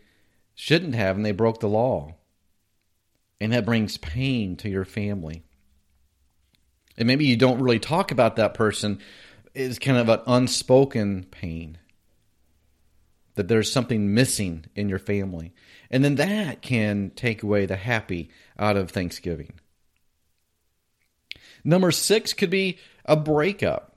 shouldn't 0.56 0.95
have, 0.95 1.16
and 1.16 1.25
they 1.25 1.33
broke 1.33 1.61
the 1.61 1.68
law. 1.68 2.14
And 3.40 3.52
that 3.52 3.66
brings 3.66 3.99
pain 3.99 4.56
to 4.56 4.68
your 4.68 4.87
family. 4.87 5.45
And 6.97 7.06
maybe 7.06 7.26
you 7.26 7.37
don't 7.37 7.61
really 7.61 7.78
talk 7.78 8.11
about 8.11 8.37
that 8.37 8.54
person, 8.54 9.00
it's 9.54 9.78
kind 9.78 9.99
of 9.99 10.09
an 10.09 10.21
unspoken 10.26 11.26
pain 11.30 11.78
that 13.35 13.49
there's 13.49 13.71
something 13.71 14.14
missing 14.14 14.64
in 14.75 14.88
your 14.88 14.99
family. 14.99 15.52
And 15.90 16.02
then 16.02 16.16
that 16.16 16.62
can 16.62 17.11
take 17.14 17.42
away 17.42 17.66
the 17.66 17.76
happy 17.76 18.30
out 18.59 18.78
of 18.78 18.90
Thanksgiving. 18.90 19.52
Number 21.62 21.90
six 21.90 22.33
could 22.33 22.50
be 22.50 22.78
a 23.04 23.16
breakup. 23.16 23.95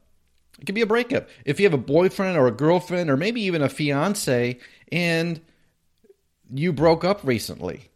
It 0.60 0.66
could 0.66 0.76
be 0.76 0.82
a 0.82 0.88
breakup. 0.88 1.30
If 1.46 1.60
you 1.60 1.66
have 1.66 1.74
a 1.74 1.78
boyfriend 1.78 2.38
or 2.38 2.48
a 2.48 2.52
girlfriend 2.52 3.10
or 3.10 3.16
maybe 3.16 3.42
even 3.42 3.62
a 3.62 3.70
fiance 3.70 4.60
and 4.92 5.42
you 6.52 6.74
broke 6.74 7.06
up 7.06 7.22
recently. 7.24 7.90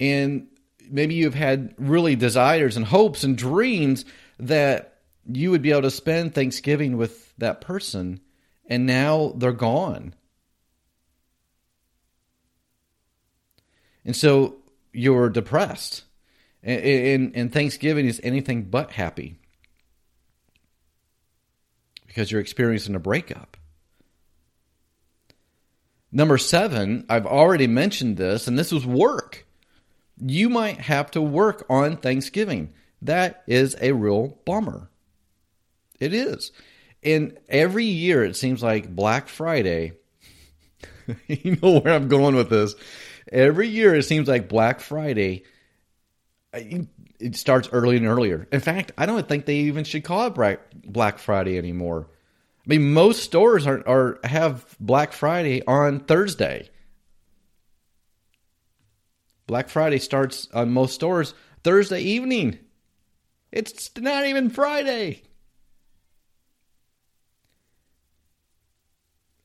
And 0.00 0.48
maybe 0.90 1.14
you've 1.14 1.34
had 1.34 1.74
really 1.78 2.16
desires 2.16 2.76
and 2.76 2.86
hopes 2.86 3.24
and 3.24 3.36
dreams 3.36 4.04
that 4.38 4.98
you 5.30 5.50
would 5.50 5.62
be 5.62 5.70
able 5.70 5.82
to 5.82 5.90
spend 5.90 6.34
Thanksgiving 6.34 6.96
with 6.96 7.36
that 7.36 7.60
person, 7.60 8.20
and 8.66 8.86
now 8.86 9.32
they're 9.36 9.52
gone. 9.52 10.14
And 14.04 14.16
so 14.16 14.56
you're 14.92 15.28
depressed. 15.28 16.04
And, 16.62 16.80
and, 16.80 17.36
and 17.36 17.52
Thanksgiving 17.52 18.06
is 18.06 18.20
anything 18.22 18.62
but 18.62 18.92
happy 18.92 19.38
because 22.18 22.32
you're 22.32 22.40
experiencing 22.40 22.96
a 22.96 22.98
breakup. 22.98 23.56
Number 26.10 26.36
seven, 26.36 27.06
I've 27.08 27.26
already 27.26 27.68
mentioned 27.68 28.16
this, 28.16 28.48
and 28.48 28.58
this 28.58 28.72
was 28.72 28.84
work. 28.84 29.46
You 30.20 30.48
might 30.48 30.80
have 30.80 31.12
to 31.12 31.22
work 31.22 31.64
on 31.70 31.96
Thanksgiving. 31.96 32.72
That 33.02 33.44
is 33.46 33.76
a 33.80 33.92
real 33.92 34.36
bummer. 34.44 34.90
It 36.00 36.12
is. 36.12 36.50
And 37.04 37.38
every 37.48 37.84
year 37.84 38.24
it 38.24 38.34
seems 38.34 38.64
like 38.64 38.96
Black 38.96 39.28
Friday, 39.28 39.92
you 41.28 41.56
know 41.62 41.78
where 41.78 41.94
I'm 41.94 42.08
going 42.08 42.34
with 42.34 42.50
this. 42.50 42.74
Every 43.30 43.68
year 43.68 43.94
it 43.94 44.02
seems 44.02 44.26
like 44.26 44.48
Black 44.48 44.80
Friday, 44.80 45.44
it 47.18 47.36
starts 47.36 47.68
early 47.72 47.96
and 47.96 48.06
earlier. 48.06 48.46
In 48.52 48.60
fact, 48.60 48.92
I 48.96 49.06
don't 49.06 49.28
think 49.28 49.44
they 49.44 49.56
even 49.56 49.84
should 49.84 50.04
call 50.04 50.26
it 50.26 50.60
Black 50.84 51.18
Friday 51.18 51.58
anymore. 51.58 52.08
I 52.64 52.68
mean, 52.68 52.92
most 52.92 53.22
stores 53.22 53.66
are, 53.66 53.86
are 53.88 54.20
have 54.24 54.76
Black 54.78 55.12
Friday 55.12 55.64
on 55.66 56.00
Thursday. 56.00 56.68
Black 59.46 59.68
Friday 59.70 59.98
starts 59.98 60.48
on 60.52 60.70
most 60.70 60.94
stores 60.94 61.34
Thursday 61.64 62.00
evening. 62.00 62.58
It's 63.50 63.90
not 63.96 64.26
even 64.26 64.50
Friday. 64.50 65.22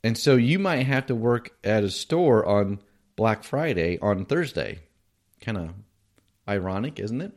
And 0.03 0.17
so 0.17 0.35
you 0.35 0.59
might 0.59 0.83
have 0.83 1.05
to 1.05 1.15
work 1.15 1.51
at 1.63 1.85
a 1.85 1.89
store 1.89 2.45
on 2.45 2.79
Black 3.15 3.45
Friday 3.45 3.97
on 3.99 4.25
Thursday. 4.25 4.79
Kind 5.39 5.57
of 5.57 5.69
ironic, 6.47 6.99
isn't 6.99 7.21
it? 7.21 7.31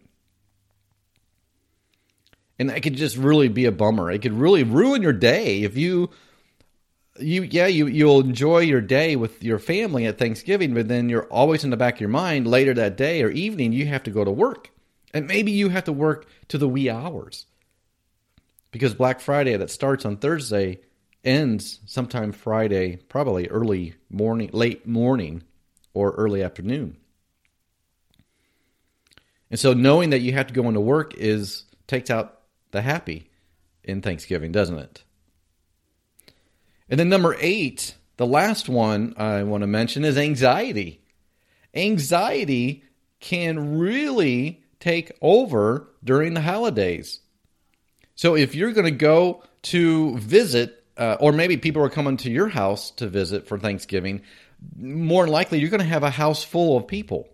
And 2.59 2.71
that 2.71 2.83
could 2.83 2.95
just 2.95 3.17
really 3.17 3.49
be 3.49 3.67
a 3.67 3.73
bummer. 3.73 4.11
It 4.11 4.23
could 4.23 4.33
really 4.33 4.63
ruin 4.63 5.03
your 5.03 5.13
day 5.13 5.63
if 5.63 5.77
you 5.77 6.11
you 7.19 7.43
yeah, 7.43 7.67
you 7.67 7.87
you'll 7.87 8.21
enjoy 8.21 8.61
your 8.61 8.81
day 8.81 9.17
with 9.17 9.43
your 9.43 9.59
family 9.59 10.07
at 10.07 10.19
Thanksgiving, 10.19 10.75
but 10.75 10.89
then 10.89 11.09
you're 11.09 11.27
always 11.27 11.65
in 11.65 11.71
the 11.71 11.77
back 11.77 11.95
of 11.95 12.01
your 12.01 12.09
mind 12.09 12.47
later 12.47 12.75
that 12.75 12.97
day 12.97 13.23
or 13.23 13.31
evening 13.31 13.73
you 13.73 13.87
have 13.87 14.03
to 14.05 14.11
go 14.11 14.25
to 14.25 14.31
work. 14.31 14.71
And 15.15 15.27
maybe 15.27 15.53
you 15.53 15.71
have 15.71 15.85
to 15.85 15.93
work 15.93 16.27
to 16.49 16.59
the 16.59 16.69
wee 16.69 16.91
hours. 16.91 17.47
Because 18.71 18.95
Black 18.95 19.21
Friday 19.21 19.57
that 19.57 19.71
starts 19.71 20.05
on 20.05 20.19
Thursday 20.19 20.81
ends 21.25 21.81
sometime 21.87 22.33
Friday, 22.33 22.97
probably 23.09 23.49
early 23.49 23.95
morning, 24.11 24.51
late 24.53 24.87
morning 24.87 25.43
or 25.95 26.13
early 26.13 26.43
afternoon. 26.43 26.97
And 29.51 29.59
so 29.59 29.73
knowing 29.73 30.11
that 30.11 30.21
you 30.21 30.33
have 30.33 30.49
to 30.49 30.55
go 30.55 30.69
into 30.69 30.81
work 30.81 31.15
is 31.15 31.65
takes 31.87 32.11
out 32.11 32.36
the 32.71 32.83
happy 32.83 33.31
in 33.85 34.03
Thanksgiving, 34.03 34.53
doesn't 34.53 34.79
it? 34.79 35.05
And 36.89 37.01
then 37.01 37.09
number 37.09 37.37
8, 37.39 37.95
the 38.17 38.27
last 38.27 38.69
one 38.69 39.15
I 39.17 39.43
want 39.43 39.63
to 39.63 39.67
mention 39.67 40.05
is 40.05 40.17
anxiety. 40.17 41.01
Anxiety 41.75 42.85
can 43.21 43.79
really 43.79 44.63
take 44.81 45.17
over 45.21 45.89
during 46.05 46.35
the 46.35 46.41
holidays. 46.41 47.21
So 48.15 48.37
if 48.37 48.55
you're 48.55 48.73
going 48.73 48.87
to 48.87 48.91
go 48.91 49.43
to 49.63 50.17
visit 50.19 50.85
uh, 50.97 51.17
or 51.21 51.33
maybe 51.33 51.57
people 51.57 51.83
are 51.83 51.91
coming 51.91 52.17
to 52.19 52.31
your 52.31 52.49
house 52.49 52.91
to 52.93 53.09
visit 53.09 53.47
for 53.47 53.59
Thanksgiving, 53.59 54.23
more 54.76 55.26
likely 55.26 55.61
you're 55.61 55.71
going 55.71 55.81
to 55.81 55.87
have 55.87 56.02
a 56.02 56.11
house 56.11 56.43
full 56.43 56.76
of 56.76 56.87
people. 56.87 57.29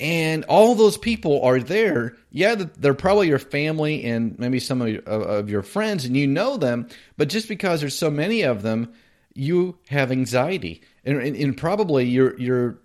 And 0.00 0.44
all 0.44 0.74
those 0.74 0.96
people 0.96 1.42
are 1.42 1.60
there. 1.60 2.16
Yeah, 2.30 2.54
they're 2.54 2.94
probably 2.94 3.28
your 3.28 3.38
family 3.38 4.02
and 4.04 4.38
maybe 4.38 4.58
some 4.58 4.80
of 4.80 5.50
your, 5.50 5.62
friends, 5.62 6.06
and 6.06 6.16
you 6.16 6.26
know 6.26 6.56
them. 6.56 6.88
But 7.18 7.28
just 7.28 7.48
because 7.48 7.80
there's 7.80 7.98
so 7.98 8.10
many 8.10 8.42
of 8.42 8.62
them, 8.62 8.94
you 9.34 9.76
have 9.90 10.10
anxiety, 10.10 10.82
and, 11.04 11.18
and, 11.18 11.36
and 11.36 11.56
probably 11.56 12.06
you're 12.06 12.36
you're 12.38 12.78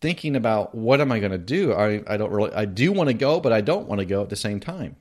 thinking 0.00 0.34
about 0.36 0.74
what 0.74 1.00
am 1.00 1.12
I 1.12 1.18
going 1.18 1.32
to 1.32 1.38
do? 1.38 1.74
I 1.74 2.02
I 2.06 2.16
don't 2.16 2.30
really 2.30 2.52
I 2.52 2.64
do 2.64 2.92
want 2.92 3.08
to 3.08 3.14
go, 3.14 3.40
but 3.40 3.52
I 3.52 3.60
don't 3.60 3.86
want 3.86 3.98
to 3.98 4.06
go 4.06 4.22
at 4.22 4.30
the 4.30 4.36
same 4.36 4.60
time. 4.60 4.96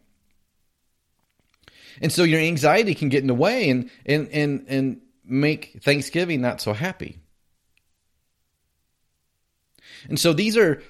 And 2.01 2.11
so 2.11 2.23
your 2.23 2.39
anxiety 2.39 2.95
can 2.95 3.09
get 3.09 3.21
in 3.21 3.27
the 3.27 3.33
way 3.33 3.69
and 3.69 3.89
and 4.05 4.27
and 4.29 4.65
and 4.67 5.01
make 5.23 5.79
Thanksgiving 5.83 6.41
not 6.41 6.61
so 6.61 6.73
happy. 6.73 7.19
And 10.07 10.19
so 10.19 10.33
these 10.33 10.57
are 10.57 10.81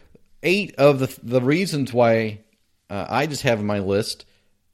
eight 0.44 0.76
of 0.78 1.00
the 1.00 1.20
the 1.24 1.42
reasons 1.42 1.94
why 1.94 2.42
uh, 2.90 3.06
I 3.10 3.28
just 3.28 3.44
have 3.44 3.60
in 3.60 3.66
my 3.66 3.80
list 3.80 4.26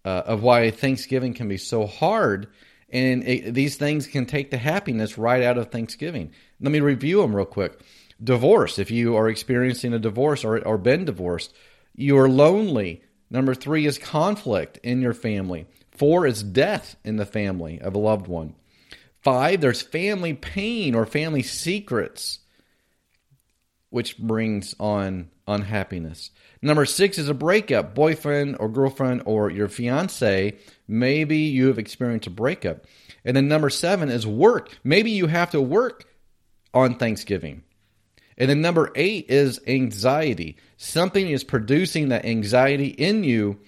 uh, 0.03 0.23
of 0.25 0.43
why 0.43 0.71
Thanksgiving 0.71 1.33
can 1.33 1.47
be 1.47 1.57
so 1.57 1.85
hard, 1.85 2.47
and 2.89 3.23
it, 3.27 3.53
these 3.53 3.75
things 3.75 4.07
can 4.07 4.25
take 4.25 4.51
the 4.51 4.57
happiness 4.57 5.17
right 5.17 5.43
out 5.43 5.57
of 5.57 5.71
Thanksgiving. 5.71 6.31
Let 6.61 6.71
me 6.71 6.79
review 6.79 7.21
them 7.21 7.35
real 7.35 7.45
quick. 7.45 7.79
Divorce, 8.23 8.79
if 8.79 8.91
you 8.91 9.17
are 9.17 9.27
experiencing 9.27 9.93
a 9.93 9.99
divorce 9.99 10.45
or, 10.45 10.59
or 10.65 10.77
been 10.77 11.05
divorced, 11.05 11.53
you 11.95 12.17
are 12.17 12.29
lonely. 12.29 13.01
Number 13.29 13.53
three 13.53 13.85
is 13.85 13.97
conflict 13.97 14.79
in 14.83 15.01
your 15.01 15.13
family. 15.13 15.65
Four 15.91 16.25
is 16.25 16.43
death 16.43 16.95
in 17.03 17.17
the 17.17 17.25
family 17.25 17.81
of 17.81 17.95
a 17.95 17.99
loved 17.99 18.27
one. 18.27 18.55
Five, 19.21 19.59
there's 19.59 19.81
family 19.81 20.33
pain 20.33 20.93
or 20.93 21.05
family 21.05 21.41
secrets, 21.41 22.39
which 23.95 24.17
brings 24.17 24.75
on 24.77 25.29
unhappiness. 25.47 26.29
Number 26.61 26.83
six 26.83 27.17
is 27.17 27.29
a 27.29 27.33
breakup. 27.33 27.95
Boyfriend 27.95 28.57
or 28.59 28.67
girlfriend 28.67 29.23
or 29.25 29.49
your 29.49 29.69
fiance, 29.69 30.57
maybe 30.85 31.37
you 31.37 31.67
have 31.67 31.79
experienced 31.79 32.27
a 32.27 32.29
breakup. 32.29 32.87
And 33.23 33.37
then 33.37 33.47
number 33.47 33.69
seven 33.69 34.09
is 34.09 34.27
work. 34.27 34.77
Maybe 34.83 35.11
you 35.11 35.27
have 35.27 35.51
to 35.51 35.61
work 35.61 36.03
on 36.73 36.95
Thanksgiving. 36.95 37.63
And 38.37 38.49
then 38.49 38.59
number 38.59 38.91
eight 38.95 39.27
is 39.29 39.61
anxiety. 39.65 40.57
Something 40.75 41.29
is 41.29 41.45
producing 41.45 42.09
that 42.09 42.25
anxiety 42.25 42.87
in 42.87 43.23
you 43.23 43.61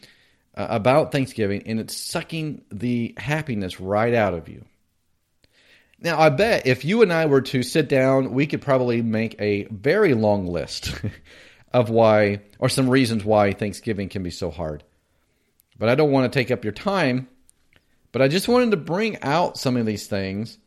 uh, 0.55 0.67
about 0.69 1.13
Thanksgiving, 1.13 1.63
and 1.67 1.79
it's 1.79 1.95
sucking 1.95 2.65
the 2.69 3.13
happiness 3.15 3.79
right 3.79 4.13
out 4.13 4.33
of 4.33 4.49
you. 4.49 4.65
Now, 5.99 6.19
I 6.19 6.29
bet 6.29 6.67
if 6.67 6.85
you 6.85 7.01
and 7.01 7.11
I 7.11 7.25
were 7.25 7.41
to 7.41 7.63
sit 7.63 7.89
down, 7.89 8.33
we 8.33 8.45
could 8.45 8.61
probably 8.61 9.01
make 9.01 9.35
a 9.39 9.65
very 9.65 10.13
long 10.13 10.45
list 10.45 10.93
of 11.73 11.89
why, 11.89 12.41
or 12.59 12.69
some 12.69 12.89
reasons 12.89 13.25
why 13.25 13.51
Thanksgiving 13.51 14.09
can 14.09 14.21
be 14.21 14.29
so 14.29 14.51
hard. 14.51 14.83
But 15.79 15.89
I 15.89 15.95
don't 15.95 16.11
want 16.11 16.31
to 16.31 16.39
take 16.39 16.51
up 16.51 16.63
your 16.63 16.73
time. 16.73 17.27
But 18.11 18.21
I 18.21 18.27
just 18.27 18.47
wanted 18.47 18.71
to 18.71 18.77
bring 18.77 19.21
out 19.21 19.57
some 19.57 19.77
of 19.77 19.85
these 19.85 20.07
things 20.07 20.57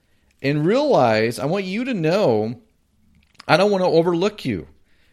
and 0.42 0.66
realize 0.66 1.38
I 1.38 1.46
want 1.46 1.64
you 1.64 1.84
to 1.84 1.94
know 1.94 2.60
I 3.48 3.56
don't 3.56 3.70
want 3.70 3.82
to 3.82 3.88
overlook 3.88 4.44
you. 4.44 4.68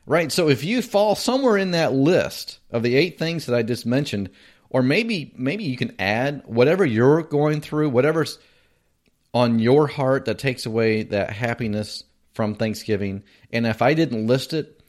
Right? 0.06 0.32
So 0.32 0.48
if 0.48 0.64
you 0.64 0.82
fall 0.82 1.16
somewhere 1.16 1.58
in 1.58 1.72
that 1.72 1.94
list 1.94 2.60
of 2.72 2.82
the 2.82 2.96
eight 2.96 3.20
things 3.20 3.46
that 3.46 3.56
I 3.56 3.64
just 3.64 3.86
mentioned, 3.86 4.30
or 4.70 4.82
maybe 4.82 5.34
maybe 5.36 5.66
you 5.66 5.76
can 5.76 5.96
add 6.00 6.44
whatever 6.46 6.86
you're 6.86 7.24
going 7.24 7.60
through, 7.60 7.90
whatever's 7.90 8.40
on 9.34 9.60
your 9.60 9.88
heart 9.88 10.26
that 10.26 10.40
takes 10.40 10.66
away 10.66 11.04
that 11.04 11.32
happiness 11.32 12.04
from 12.34 12.56
Thanksgiving. 12.56 13.24
And 13.52 13.66
if 13.66 13.82
I 13.82 13.94
didn't 13.94 14.28
list 14.28 14.54
it, 14.54 14.82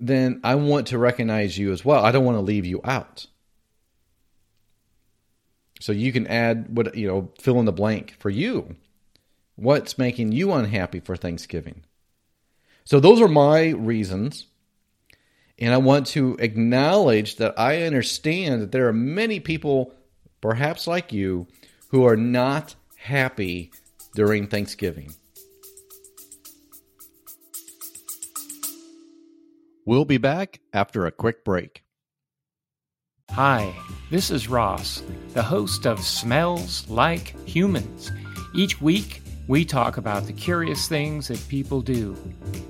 then 0.00 0.40
I 0.44 0.54
want 0.54 0.88
to 0.88 0.98
recognize 0.98 1.58
you 1.58 1.72
as 1.72 1.84
well. 1.84 2.04
I 2.04 2.12
don't 2.12 2.24
want 2.24 2.36
to 2.36 2.42
leave 2.42 2.66
you 2.66 2.80
out. 2.84 3.26
So 5.80 5.92
you 5.92 6.12
can 6.12 6.26
add 6.26 6.76
what 6.76 6.96
you 6.96 7.06
know, 7.06 7.30
fill 7.40 7.60
in 7.60 7.64
the 7.64 7.72
blank 7.72 8.16
for 8.18 8.30
you. 8.30 8.76
What's 9.56 9.98
making 9.98 10.32
you 10.32 10.52
unhappy 10.52 11.00
for 11.00 11.16
Thanksgiving? 11.16 11.82
So 12.84 13.00
those 13.00 13.20
are 13.20 13.28
my 13.28 13.68
reasons 13.68 14.46
and 15.58 15.74
I 15.74 15.78
want 15.78 16.06
to 16.08 16.36
acknowledge 16.38 17.36
that 17.36 17.58
I 17.58 17.82
understand 17.82 18.62
that 18.62 18.72
there 18.72 18.86
are 18.86 18.92
many 18.92 19.40
people, 19.40 19.92
perhaps 20.40 20.86
like 20.86 21.12
you, 21.12 21.48
who 21.88 22.06
are 22.06 22.16
not 22.16 22.76
happy 22.98 23.70
during 24.14 24.46
Thanksgiving. 24.46 25.14
We'll 29.86 30.04
be 30.04 30.18
back 30.18 30.60
after 30.74 31.06
a 31.06 31.12
quick 31.12 31.44
break. 31.44 31.84
Hi, 33.30 33.72
this 34.10 34.30
is 34.30 34.48
Ross, 34.48 35.02
the 35.32 35.42
host 35.42 35.86
of 35.86 36.00
Smells 36.00 36.88
Like 36.90 37.34
Humans. 37.48 38.10
Each 38.54 38.80
week, 38.82 39.22
we 39.46 39.64
talk 39.64 39.96
about 39.96 40.26
the 40.26 40.32
curious 40.32 40.88
things 40.88 41.28
that 41.28 41.48
people 41.48 41.80
do. 41.80 42.16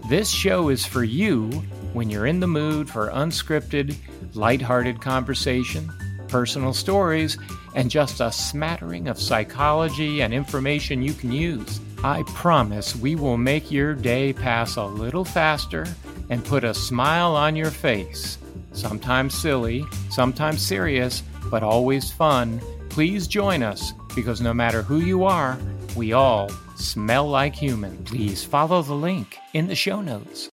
This 0.09 0.29
show 0.29 0.69
is 0.69 0.85
for 0.85 1.03
you 1.03 1.49
when 1.95 2.11
you're 2.11 2.27
in 2.27 2.39
the 2.39 2.47
mood 2.47 2.89
for 2.89 3.09
unscripted, 3.09 3.97
lighthearted 4.35 5.01
conversation, 5.01 5.91
personal 6.29 6.75
stories, 6.75 7.39
and 7.79 7.93
just 7.93 8.21
a 8.21 8.33
smattering 8.33 9.07
of 9.07 9.21
psychology 9.21 10.21
and 10.21 10.35
information 10.35 11.01
you 11.01 11.13
can 11.13 11.31
use. 11.31 11.79
I 12.03 12.25
promise 12.25 12.97
we 12.97 13.15
will 13.15 13.37
make 13.37 13.71
your 13.71 13.95
day 13.95 14.33
pass 14.33 14.75
a 14.75 14.85
little 14.85 15.25
faster 15.25 15.87
and 16.29 16.45
put 16.45 16.65
a 16.65 16.75
smile 16.75 17.37
on 17.37 17.55
your 17.55 17.71
face. 17.71 18.39
Sometimes 18.73 19.33
silly, 19.33 19.85
sometimes 20.11 20.61
serious, 20.61 21.23
but 21.53 21.63
always 21.63 22.11
fun. 22.11 22.61
Please 22.89 23.29
join 23.29 23.63
us 23.63 23.93
because 24.17 24.41
no 24.41 24.53
matter 24.53 24.83
who 24.83 24.99
you 24.99 25.23
are, 25.23 25.57
we 25.95 26.13
all 26.13 26.51
smell 26.75 27.29
like 27.29 27.55
human. 27.55 27.97
Please 28.03 28.43
follow 28.43 28.83
the 28.83 28.95
link 28.95 29.37
in 29.55 29.69
the 29.69 29.77
show 29.77 30.01
notes. 30.01 30.51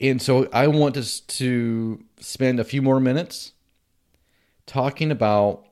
And 0.00 0.22
so 0.22 0.48
I 0.52 0.68
want 0.68 0.96
us 0.96 1.20
to 1.20 2.02
spend 2.20 2.60
a 2.60 2.64
few 2.64 2.82
more 2.82 3.00
minutes 3.00 3.52
talking 4.66 5.10
about 5.10 5.64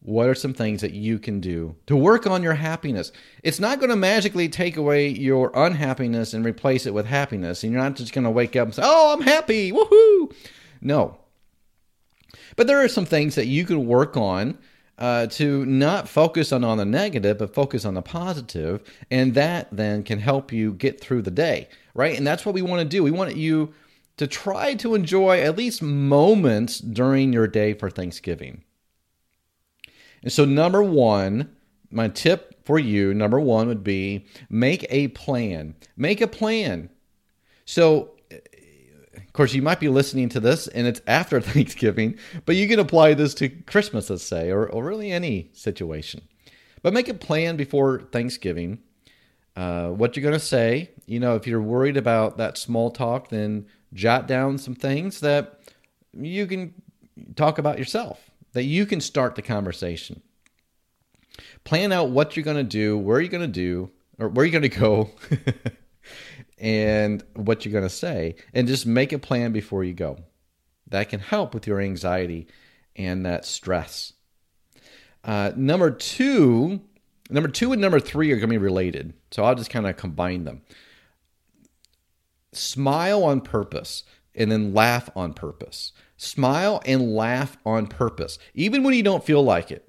what 0.00 0.28
are 0.28 0.34
some 0.34 0.52
things 0.52 0.80
that 0.80 0.92
you 0.92 1.18
can 1.18 1.40
do 1.40 1.76
to 1.86 1.96
work 1.96 2.26
on 2.26 2.42
your 2.42 2.54
happiness. 2.54 3.12
It's 3.42 3.60
not 3.60 3.78
going 3.78 3.90
to 3.90 3.96
magically 3.96 4.48
take 4.48 4.76
away 4.76 5.08
your 5.08 5.52
unhappiness 5.54 6.34
and 6.34 6.44
replace 6.44 6.86
it 6.86 6.94
with 6.94 7.06
happiness. 7.06 7.62
And 7.62 7.72
you're 7.72 7.82
not 7.82 7.94
just 7.96 8.12
going 8.12 8.24
to 8.24 8.30
wake 8.30 8.56
up 8.56 8.66
and 8.66 8.74
say, 8.74 8.82
Oh, 8.84 9.14
I'm 9.14 9.22
happy. 9.22 9.72
Woohoo. 9.72 10.34
No. 10.80 11.18
But 12.56 12.66
there 12.66 12.82
are 12.82 12.88
some 12.88 13.06
things 13.06 13.36
that 13.36 13.46
you 13.46 13.64
can 13.64 13.86
work 13.86 14.16
on 14.16 14.58
uh, 15.02 15.26
to 15.26 15.66
not 15.66 16.08
focus 16.08 16.52
on, 16.52 16.62
on 16.62 16.78
the 16.78 16.84
negative, 16.84 17.38
but 17.38 17.52
focus 17.52 17.84
on 17.84 17.94
the 17.94 18.02
positive, 18.02 18.80
and 19.10 19.34
that 19.34 19.66
then 19.72 20.04
can 20.04 20.20
help 20.20 20.52
you 20.52 20.72
get 20.74 21.00
through 21.00 21.20
the 21.20 21.30
day, 21.30 21.68
right? 21.92 22.16
And 22.16 22.24
that's 22.24 22.46
what 22.46 22.54
we 22.54 22.62
want 22.62 22.82
to 22.82 22.88
do. 22.88 23.02
We 23.02 23.10
want 23.10 23.34
you 23.34 23.74
to 24.18 24.28
try 24.28 24.74
to 24.74 24.94
enjoy 24.94 25.40
at 25.40 25.58
least 25.58 25.82
moments 25.82 26.78
during 26.78 27.32
your 27.32 27.48
day 27.48 27.74
for 27.74 27.90
Thanksgiving. 27.90 28.62
And 30.22 30.30
so, 30.30 30.44
number 30.44 30.84
one, 30.84 31.50
my 31.90 32.06
tip 32.06 32.64
for 32.64 32.78
you, 32.78 33.12
number 33.12 33.40
one 33.40 33.66
would 33.66 33.82
be 33.82 34.24
make 34.48 34.86
a 34.88 35.08
plan. 35.08 35.74
Make 35.96 36.20
a 36.20 36.28
plan. 36.28 36.90
So, 37.64 38.12
of 39.32 39.34
course, 39.34 39.54
you 39.54 39.62
might 39.62 39.80
be 39.80 39.88
listening 39.88 40.28
to 40.28 40.40
this 40.40 40.68
and 40.68 40.86
it's 40.86 41.00
after 41.06 41.40
Thanksgiving, 41.40 42.18
but 42.44 42.54
you 42.54 42.68
can 42.68 42.78
apply 42.78 43.14
this 43.14 43.32
to 43.36 43.48
Christmas, 43.48 44.10
let's 44.10 44.22
say, 44.22 44.50
or, 44.50 44.68
or 44.68 44.84
really 44.84 45.10
any 45.10 45.48
situation. 45.54 46.20
But 46.82 46.92
make 46.92 47.08
a 47.08 47.14
plan 47.14 47.56
before 47.56 48.02
Thanksgiving. 48.12 48.80
Uh, 49.56 49.88
what 49.88 50.14
you're 50.14 50.22
going 50.22 50.34
to 50.34 50.38
say. 50.38 50.90
You 51.06 51.18
know, 51.18 51.34
if 51.34 51.46
you're 51.46 51.62
worried 51.62 51.96
about 51.96 52.36
that 52.36 52.58
small 52.58 52.90
talk, 52.90 53.30
then 53.30 53.64
jot 53.94 54.28
down 54.28 54.58
some 54.58 54.74
things 54.74 55.20
that 55.20 55.60
you 56.12 56.46
can 56.46 56.74
talk 57.34 57.56
about 57.56 57.78
yourself, 57.78 58.20
that 58.52 58.64
you 58.64 58.84
can 58.84 59.00
start 59.00 59.34
the 59.34 59.42
conversation. 59.42 60.20
Plan 61.64 61.90
out 61.90 62.10
what 62.10 62.36
you're 62.36 62.44
going 62.44 62.58
to 62.58 62.62
do, 62.64 62.98
where 62.98 63.18
you're 63.18 63.30
going 63.30 63.40
to 63.40 63.46
do, 63.46 63.90
or 64.18 64.28
where 64.28 64.44
you're 64.44 64.60
going 64.60 64.70
to 64.70 64.78
go. 64.78 65.10
and 66.58 67.22
what 67.34 67.64
you're 67.64 67.72
going 67.72 67.82
to 67.82 67.90
say, 67.90 68.36
and 68.54 68.68
just 68.68 68.86
make 68.86 69.12
a 69.12 69.18
plan 69.18 69.52
before 69.52 69.84
you 69.84 69.92
go. 69.92 70.18
That 70.88 71.08
can 71.08 71.20
help 71.20 71.54
with 71.54 71.66
your 71.66 71.80
anxiety 71.80 72.48
and 72.96 73.24
that 73.24 73.44
stress. 73.44 74.12
Uh, 75.24 75.52
number 75.56 75.90
two, 75.90 76.80
number 77.30 77.48
two 77.48 77.72
and 77.72 77.80
number 77.80 78.00
three 78.00 78.30
are 78.32 78.36
going 78.36 78.48
to 78.48 78.54
be 78.54 78.58
related, 78.58 79.14
so 79.30 79.44
I'll 79.44 79.54
just 79.54 79.70
kind 79.70 79.86
of 79.86 79.96
combine 79.96 80.44
them. 80.44 80.62
Smile 82.52 83.24
on 83.24 83.40
purpose 83.40 84.04
and 84.34 84.50
then 84.50 84.74
laugh 84.74 85.08
on 85.16 85.32
purpose. 85.32 85.92
Smile 86.16 86.82
and 86.84 87.14
laugh 87.14 87.56
on 87.64 87.86
purpose, 87.86 88.38
even 88.54 88.82
when 88.82 88.94
you 88.94 89.02
don't 89.02 89.24
feel 89.24 89.42
like 89.42 89.70
it 89.70 89.88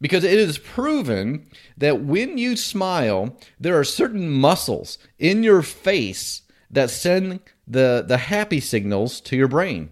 because 0.00 0.24
it 0.24 0.38
is 0.38 0.58
proven 0.58 1.46
that 1.76 2.02
when 2.02 2.38
you 2.38 2.56
smile, 2.56 3.36
there 3.58 3.78
are 3.78 3.84
certain 3.84 4.30
muscles 4.30 4.98
in 5.18 5.42
your 5.42 5.62
face 5.62 6.42
that 6.70 6.90
send 6.90 7.40
the, 7.66 8.04
the 8.06 8.18
happy 8.18 8.60
signals 8.60 9.20
to 9.22 9.36
your 9.36 9.48
brain. 9.48 9.90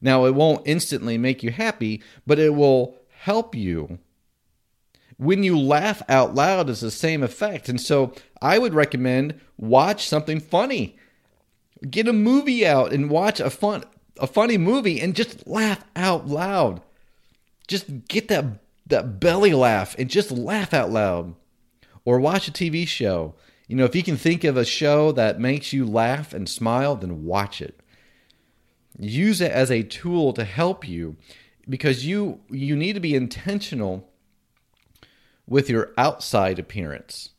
Now, 0.00 0.26
it 0.26 0.34
won't 0.34 0.66
instantly 0.66 1.16
make 1.16 1.42
you 1.42 1.50
happy, 1.50 2.02
but 2.26 2.38
it 2.38 2.54
will 2.54 2.96
help 3.20 3.54
you. 3.54 3.98
When 5.16 5.42
you 5.42 5.58
laugh 5.58 6.02
out 6.08 6.34
loud, 6.34 6.68
it's 6.68 6.80
the 6.80 6.90
same 6.90 7.22
effect. 7.22 7.68
And 7.68 7.80
so 7.80 8.12
I 8.42 8.58
would 8.58 8.74
recommend 8.74 9.40
watch 9.56 10.06
something 10.06 10.40
funny. 10.40 10.98
Get 11.88 12.08
a 12.08 12.12
movie 12.12 12.66
out 12.66 12.92
and 12.92 13.10
watch 13.10 13.40
a 13.40 13.50
fun 13.50 13.84
a 14.18 14.26
funny 14.26 14.56
movie 14.56 15.00
and 15.00 15.14
just 15.14 15.46
laugh 15.46 15.84
out 15.94 16.26
loud. 16.26 16.80
Just 17.68 18.08
get 18.08 18.28
that 18.28 18.44
that 18.86 19.20
belly 19.20 19.52
laugh 19.52 19.94
and 19.98 20.08
just 20.08 20.30
laugh 20.30 20.72
out 20.72 20.90
loud. 20.90 21.34
Or 22.04 22.20
watch 22.20 22.46
a 22.46 22.52
TV 22.52 22.86
show. 22.86 23.34
You 23.66 23.74
know, 23.74 23.84
if 23.84 23.96
you 23.96 24.04
can 24.04 24.16
think 24.16 24.44
of 24.44 24.56
a 24.56 24.64
show 24.64 25.10
that 25.12 25.40
makes 25.40 25.72
you 25.72 25.84
laugh 25.84 26.32
and 26.32 26.48
smile, 26.48 26.94
then 26.94 27.24
watch 27.24 27.60
it. 27.60 27.80
Use 28.98 29.40
it 29.40 29.50
as 29.50 29.70
a 29.70 29.82
tool 29.82 30.32
to 30.34 30.44
help 30.44 30.86
you 30.86 31.16
because 31.68 32.06
you 32.06 32.40
you 32.48 32.76
need 32.76 32.92
to 32.92 33.00
be 33.00 33.14
intentional 33.14 34.08
with 35.48 35.68
your 35.68 35.92
outside 35.98 36.58
appearance 36.58 37.30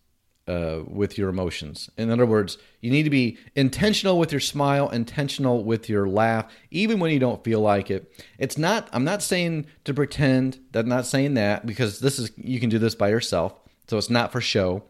uh, 0.47 0.79
with 0.87 1.17
your 1.17 1.29
emotions. 1.29 1.89
In 1.97 2.09
other 2.09 2.25
words, 2.25 2.57
you 2.81 2.89
need 2.89 3.03
to 3.03 3.09
be 3.09 3.37
intentional 3.55 4.17
with 4.17 4.31
your 4.31 4.39
smile, 4.39 4.89
intentional 4.89 5.63
with 5.63 5.89
your 5.89 6.07
laugh, 6.07 6.51
even 6.71 6.99
when 6.99 7.11
you 7.11 7.19
don't 7.19 7.43
feel 7.43 7.59
like 7.59 7.91
it. 7.91 8.11
It's 8.37 8.57
not. 8.57 8.89
I'm 8.93 9.03
not 9.03 9.21
saying 9.21 9.65
to 9.83 9.93
pretend. 9.93 10.59
I'm 10.73 10.87
not 10.87 11.05
saying 11.05 11.33
that 11.35 11.65
because 11.65 11.99
this 11.99 12.17
is 12.19 12.31
you 12.37 12.59
can 12.59 12.69
do 12.69 12.79
this 12.79 12.95
by 12.95 13.09
yourself. 13.09 13.59
So 13.87 13.97
it's 13.97 14.09
not 14.09 14.31
for 14.31 14.41
show. 14.41 14.83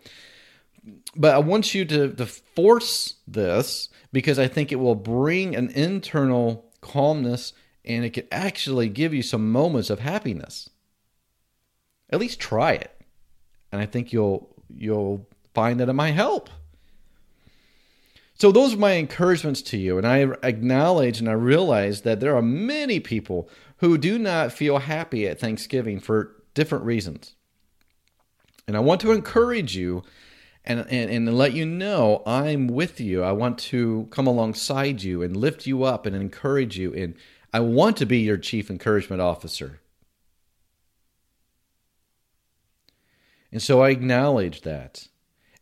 But 1.15 1.33
I 1.33 1.39
want 1.39 1.73
you 1.73 1.85
to 1.85 2.13
to 2.13 2.25
force 2.25 3.15
this 3.27 3.89
because 4.11 4.39
I 4.39 4.47
think 4.47 4.71
it 4.71 4.77
will 4.77 4.95
bring 4.95 5.55
an 5.55 5.69
internal 5.71 6.71
calmness 6.81 7.53
and 7.83 8.05
it 8.05 8.11
could 8.11 8.27
actually 8.31 8.89
give 8.89 9.13
you 9.13 9.21
some 9.21 9.51
moments 9.51 9.89
of 9.89 9.99
happiness. 9.99 10.69
At 12.09 12.19
least 12.19 12.39
try 12.39 12.73
it. 12.73 12.93
And 13.71 13.81
I 13.81 13.85
think 13.85 14.13
you'll 14.13 14.53
you'll 14.69 15.27
find 15.57 15.79
that 15.79 15.89
it 15.89 15.93
might 15.93 16.11
help. 16.11 16.51
So, 18.35 18.51
those 18.51 18.75
are 18.75 18.77
my 18.77 18.91
encouragements 18.91 19.63
to 19.63 19.77
you. 19.77 19.97
And 19.97 20.05
I 20.05 20.19
acknowledge 20.43 21.19
and 21.19 21.27
I 21.27 21.31
realize 21.31 22.01
that 22.01 22.19
there 22.19 22.35
are 22.37 22.43
many 22.43 22.99
people 22.99 23.49
who 23.77 23.97
do 23.97 24.19
not 24.19 24.53
feel 24.53 24.77
happy 24.77 25.27
at 25.27 25.39
Thanksgiving 25.39 25.99
for 25.99 26.35
different 26.53 26.85
reasons. 26.85 27.33
And 28.67 28.77
I 28.77 28.81
want 28.81 29.01
to 29.01 29.11
encourage 29.11 29.75
you 29.75 30.03
and, 30.63 30.81
and, 30.91 31.09
and 31.09 31.35
let 31.35 31.53
you 31.53 31.65
know 31.65 32.21
I'm 32.27 32.67
with 32.67 33.01
you. 33.01 33.23
I 33.23 33.31
want 33.31 33.57
to 33.71 34.07
come 34.11 34.27
alongside 34.27 35.01
you 35.01 35.23
and 35.23 35.35
lift 35.35 35.65
you 35.65 35.83
up 35.83 36.05
and 36.05 36.15
encourage 36.15 36.77
you. 36.77 36.93
And 36.93 37.15
I 37.51 37.61
want 37.61 37.97
to 37.97 38.05
be 38.05 38.19
your 38.19 38.37
chief 38.37 38.69
encouragement 38.69 39.23
officer. 39.23 39.79
And 43.51 43.59
so 43.59 43.81
I 43.81 43.89
acknowledge 43.89 44.61
that. 44.61 45.07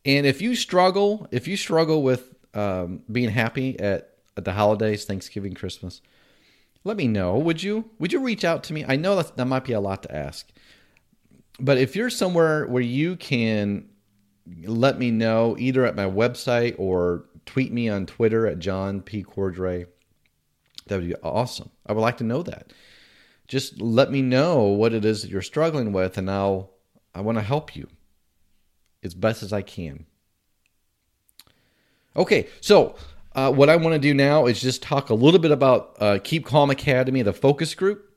And 0.06 0.26
if 0.26 0.42
you 0.42 0.56
struggle, 0.56 1.28
if 1.32 1.48
you 1.48 1.58
struggle 1.58 2.04
with 2.04 2.34
um, 2.54 3.02
being 3.12 3.30
happy 3.30 3.80
at, 3.80 4.12
at 4.38 4.46
the 4.46 4.54
holidays, 4.54 5.06
Thanksgiving, 5.06 5.54
Christmas, 5.54 6.02
let 6.84 6.96
me 6.96 7.08
know. 7.08 7.38
Would 7.38 7.64
you? 7.64 7.90
Would 7.98 8.14
you 8.14 8.20
reach 8.20 8.46
out 8.46 8.64
to 8.66 8.74
me? 8.74 8.86
I 8.88 8.96
know 8.96 9.16
that 9.16 9.36
that 9.38 9.46
might 9.46 9.66
be 9.66 9.74
a 9.74 9.80
lot 9.80 10.04
to 10.04 10.16
ask, 10.16 10.48
but 11.60 11.78
if 11.80 11.96
you're 11.96 12.12
somewhere 12.12 12.68
where 12.68 12.84
you 12.84 13.16
can 13.16 13.90
let 14.64 15.00
me 15.00 15.10
know 15.10 15.56
either 15.58 15.86
at 15.86 15.96
my 15.96 16.06
website 16.06 16.76
or 16.78 17.26
tweet 17.48 17.74
me 17.74 17.90
on 17.90 18.06
Twitter 18.06 18.46
at 18.46 18.60
John 18.60 19.02
P 19.02 19.24
Cordray, 19.24 19.88
that 20.86 21.00
would 21.00 21.08
be 21.08 21.16
awesome. 21.24 21.72
I 21.88 21.94
would 21.94 22.02
like 22.02 22.18
to 22.18 22.24
know 22.24 22.44
that. 22.44 22.72
Just 23.48 23.82
let 23.82 24.12
me 24.12 24.22
know 24.22 24.64
what 24.64 24.94
it 24.94 25.06
is 25.06 25.24
that 25.24 25.32
you're 25.32 25.42
struggling 25.42 25.92
with, 25.92 26.20
and 26.20 26.30
I'll 26.30 26.72
I 27.16 27.22
want 27.22 27.40
to 27.40 27.44
help 27.44 27.76
you 27.76 27.88
as 29.06 29.14
best 29.14 29.44
as 29.44 29.54
I 29.54 29.62
can. 29.62 30.06
Okay, 32.16 32.48
so 32.62 32.96
uh, 33.34 33.52
what 33.52 33.70
I 33.70 33.76
want 33.76 33.94
to 33.94 34.00
do 34.00 34.14
now 34.14 34.46
is 34.46 34.62
just 34.62 34.82
talk 34.82 35.10
a 35.10 35.14
little 35.14 35.40
bit 35.40 35.52
about 35.52 35.96
uh, 36.00 36.20
Keep 36.24 36.46
Calm 36.46 36.70
Academy, 36.70 37.22
the 37.22 37.34
focus 37.34 37.76
group, 37.76 38.10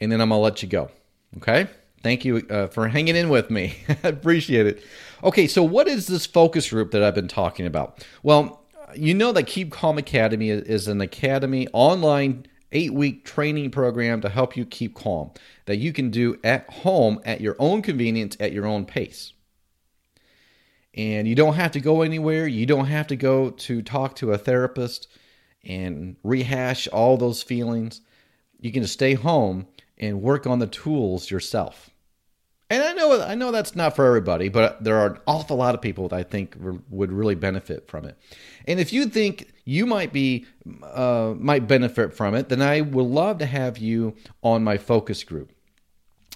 and 0.00 0.10
then 0.10 0.20
I'm 0.20 0.28
going 0.28 0.38
to 0.38 0.42
let 0.42 0.62
you 0.62 0.68
go. 0.68 0.90
Okay? 1.38 1.68
Thank 2.02 2.24
you 2.24 2.46
uh, 2.48 2.68
for 2.68 2.88
hanging 2.88 3.16
in 3.16 3.28
with 3.28 3.50
me. 3.50 3.76
I 4.04 4.08
appreciate 4.08 4.66
it. 4.66 4.84
Okay, 5.22 5.46
so 5.46 5.62
what 5.62 5.88
is 5.88 6.06
this 6.06 6.26
focus 6.26 6.70
group 6.70 6.92
that 6.92 7.02
I've 7.02 7.14
been 7.14 7.28
talking 7.28 7.66
about? 7.66 8.06
Well, 8.22 8.60
you 8.94 9.14
know 9.14 9.32
that 9.32 9.44
Keep 9.44 9.72
Calm 9.72 9.98
Academy 9.98 10.50
is 10.50 10.86
an 10.86 11.00
academy, 11.00 11.66
online 11.72 12.46
eight 12.74 12.92
week 12.92 13.24
training 13.24 13.70
program 13.70 14.20
to 14.20 14.28
help 14.28 14.56
you 14.56 14.66
keep 14.66 14.94
calm 14.94 15.30
that 15.66 15.76
you 15.76 15.92
can 15.92 16.10
do 16.10 16.38
at 16.44 16.68
home 16.68 17.20
at 17.24 17.40
your 17.40 17.56
own 17.58 17.80
convenience, 17.80 18.36
at 18.40 18.52
your 18.52 18.66
own 18.66 18.84
pace. 18.84 19.32
And 20.96 21.26
you 21.26 21.34
don't 21.34 21.54
have 21.54 21.72
to 21.72 21.80
go 21.80 22.02
anywhere. 22.02 22.46
You 22.46 22.66
don't 22.66 22.86
have 22.86 23.08
to 23.08 23.16
go 23.16 23.50
to 23.50 23.82
talk 23.82 24.16
to 24.16 24.32
a 24.32 24.38
therapist 24.38 25.08
and 25.64 26.16
rehash 26.22 26.86
all 26.88 27.16
those 27.16 27.42
feelings. 27.42 28.00
You 28.60 28.70
can 28.70 28.82
just 28.82 28.94
stay 28.94 29.14
home 29.14 29.66
and 29.98 30.22
work 30.22 30.46
on 30.46 30.58
the 30.58 30.66
tools 30.66 31.30
yourself. 31.30 31.90
And 32.70 32.82
I 32.82 32.92
know 32.92 33.20
I 33.20 33.34
know 33.34 33.50
that's 33.50 33.76
not 33.76 33.94
for 33.94 34.06
everybody, 34.06 34.48
but 34.48 34.82
there 34.82 34.96
are 34.96 35.06
an 35.06 35.18
awful 35.26 35.58
lot 35.58 35.74
of 35.74 35.82
people 35.82 36.08
that 36.08 36.16
I 36.16 36.22
think 36.22 36.56
would 36.88 37.12
really 37.12 37.34
benefit 37.34 37.88
from 37.88 38.06
it. 38.06 38.16
And 38.66 38.80
if 38.80 38.92
you 38.92 39.06
think 39.06 39.52
you 39.64 39.84
might 39.84 40.12
be 40.12 40.46
uh, 40.82 41.34
might 41.36 41.68
benefit 41.68 42.14
from 42.14 42.34
it, 42.34 42.48
then 42.48 42.62
I 42.62 42.80
would 42.80 43.06
love 43.06 43.38
to 43.38 43.46
have 43.46 43.78
you 43.78 44.16
on 44.42 44.64
my 44.64 44.78
focus 44.78 45.24
group. 45.24 45.52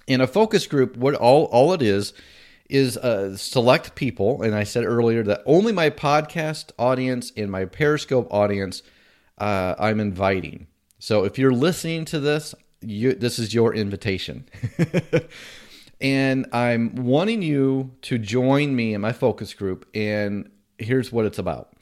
In 0.07 0.21
a 0.21 0.27
focus 0.27 0.67
group, 0.67 0.97
what 0.97 1.15
all 1.15 1.45
all 1.47 1.73
it 1.73 1.83
is 1.83 2.13
is 2.69 2.97
uh, 2.99 3.37
select 3.37 3.95
people, 3.95 4.43
and 4.43 4.55
I 4.55 4.65
said 4.65 4.85
earlier 4.85 5.23
that 5.23 5.43
only 5.47 5.73
my 5.73 5.91
podcast 5.91 6.73
audience 6.79 7.33
and 7.37 7.51
my 7.51 7.65
Periscope 7.65 8.29
audience 8.31 8.83
uh, 9.39 9.75
I'm 9.79 10.01
inviting. 10.01 10.67
So 10.99 11.25
if 11.25 11.39
you're 11.39 11.53
listening 11.53 12.05
to 12.07 12.21
this, 12.21 12.55
you, 12.81 13.15
this 13.15 13.39
is 13.39 13.55
your 13.55 13.75
invitation. 13.75 14.49
and 16.01 16.47
I'm 16.53 16.95
wanting 16.97 17.43
you 17.43 17.93
to 18.03 18.19
join 18.19 18.75
me 18.75 18.95
in 18.95 19.01
my 19.01 19.13
focus 19.13 19.55
group. 19.55 19.89
And 19.95 20.51
here's 20.79 21.13
what 21.13 21.25
it's 21.25 21.39
about 21.39 21.73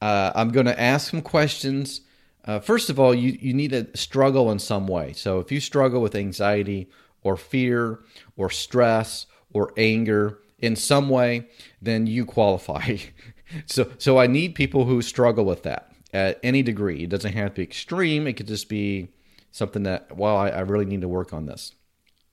uh, 0.00 0.32
I'm 0.34 0.50
going 0.50 0.66
to 0.66 0.78
ask 0.78 1.10
some 1.10 1.22
questions. 1.22 2.02
Uh, 2.44 2.60
first 2.60 2.90
of 2.90 3.00
all, 3.00 3.14
you, 3.14 3.38
you 3.40 3.54
need 3.54 3.70
to 3.70 3.88
struggle 3.96 4.50
in 4.50 4.58
some 4.58 4.86
way. 4.86 5.14
So 5.14 5.38
if 5.38 5.50
you 5.50 5.60
struggle 5.60 6.02
with 6.02 6.14
anxiety 6.14 6.90
or 7.22 7.38
fear 7.38 8.00
or 8.36 8.50
stress 8.50 9.24
or 9.54 9.72
anger 9.78 10.38
in 10.58 10.76
some 10.76 11.08
way, 11.08 11.46
then 11.80 12.06
you 12.06 12.26
qualify. 12.26 12.96
so, 13.66 13.90
so 13.98 14.18
I 14.18 14.26
need 14.26 14.54
people 14.54 14.84
who 14.84 15.00
struggle 15.00 15.46
with 15.46 15.62
that 15.62 15.92
at 16.12 16.38
any 16.42 16.62
degree. 16.62 17.04
It 17.04 17.10
doesn't 17.10 17.32
have 17.32 17.50
to 17.50 17.54
be 17.56 17.62
extreme. 17.62 18.26
It 18.26 18.34
could 18.34 18.46
just 18.46 18.68
be 18.68 19.08
something 19.50 19.84
that, 19.84 20.16
well, 20.16 20.36
I, 20.36 20.50
I 20.50 20.60
really 20.60 20.84
need 20.84 21.00
to 21.00 21.08
work 21.08 21.32
on 21.32 21.46
this. 21.46 21.72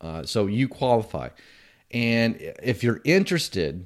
Uh, 0.01 0.23
so 0.23 0.47
you 0.47 0.67
qualify. 0.67 1.29
And 1.91 2.37
if 2.61 2.83
you're 2.83 3.01
interested 3.05 3.85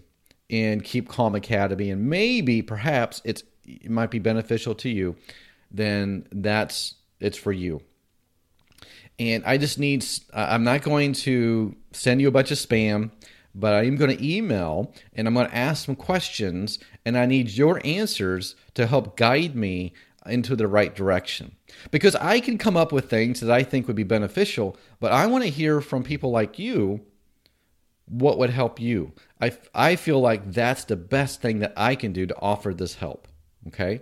in 0.49 0.81
Keep 0.81 1.09
Calm 1.09 1.35
Academy, 1.35 1.89
and 1.89 2.07
maybe 2.09 2.61
perhaps 2.61 3.21
it's 3.25 3.43
it 3.65 3.89
might 3.89 4.11
be 4.11 4.19
beneficial 4.19 4.75
to 4.75 4.89
you, 4.89 5.15
then 5.71 6.27
that's 6.31 6.95
it's 7.19 7.37
for 7.37 7.51
you. 7.51 7.81
And 9.17 9.43
I 9.45 9.57
just 9.57 9.79
need 9.79 10.05
I'm 10.33 10.63
not 10.63 10.83
going 10.83 11.13
to 11.13 11.75
send 11.91 12.21
you 12.21 12.27
a 12.27 12.31
bunch 12.31 12.51
of 12.51 12.57
spam, 12.57 13.11
but 13.55 13.73
I 13.73 13.83
am 13.83 13.95
going 13.95 14.15
to 14.15 14.23
email 14.23 14.93
and 15.13 15.27
I'm 15.27 15.33
going 15.33 15.47
to 15.47 15.55
ask 15.55 15.85
some 15.85 15.95
questions, 15.95 16.77
and 17.05 17.17
I 17.17 17.25
need 17.25 17.51
your 17.51 17.81
answers 17.85 18.55
to 18.75 18.85
help 18.85 19.17
guide 19.17 19.55
me 19.55 19.93
into 20.25 20.55
the 20.55 20.67
right 20.67 20.93
direction. 20.93 21.55
Because 21.91 22.15
I 22.15 22.39
can 22.39 22.57
come 22.57 22.75
up 22.75 22.91
with 22.91 23.09
things 23.09 23.39
that 23.39 23.51
I 23.51 23.63
think 23.63 23.87
would 23.87 23.95
be 23.95 24.03
beneficial, 24.03 24.77
but 24.99 25.11
I 25.11 25.27
want 25.27 25.43
to 25.43 25.49
hear 25.49 25.81
from 25.81 26.03
people 26.03 26.31
like 26.31 26.59
you 26.59 27.01
what 28.07 28.37
would 28.37 28.51
help 28.51 28.79
you. 28.79 29.13
I, 29.41 29.51
I 29.73 29.95
feel 29.95 30.19
like 30.19 30.51
that's 30.51 30.83
the 30.83 30.95
best 30.95 31.41
thing 31.41 31.59
that 31.59 31.73
I 31.75 31.95
can 31.95 32.13
do 32.13 32.25
to 32.25 32.39
offer 32.39 32.73
this 32.73 32.95
help. 32.95 33.27
Okay. 33.67 34.01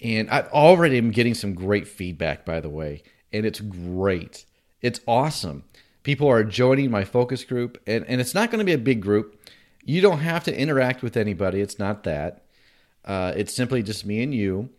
And 0.00 0.30
I 0.30 0.42
already 0.42 0.98
am 0.98 1.10
getting 1.10 1.34
some 1.34 1.54
great 1.54 1.86
feedback, 1.86 2.44
by 2.44 2.60
the 2.60 2.68
way, 2.68 3.02
and 3.32 3.46
it's 3.46 3.60
great. 3.60 4.44
It's 4.80 5.00
awesome. 5.06 5.64
People 6.02 6.28
are 6.28 6.44
joining 6.44 6.90
my 6.90 7.04
focus 7.04 7.44
group, 7.44 7.80
and, 7.86 8.04
and 8.06 8.20
it's 8.20 8.34
not 8.34 8.50
going 8.50 8.58
to 8.58 8.64
be 8.64 8.72
a 8.72 8.78
big 8.78 9.00
group. 9.00 9.40
You 9.84 10.00
don't 10.00 10.18
have 10.20 10.44
to 10.44 10.56
interact 10.56 11.02
with 11.02 11.16
anybody. 11.16 11.60
It's 11.60 11.78
not 11.78 12.04
that. 12.04 12.44
Uh, 13.04 13.32
it's 13.36 13.54
simply 13.54 13.82
just 13.82 14.06
me 14.06 14.22
and 14.22 14.34
you 14.34 14.70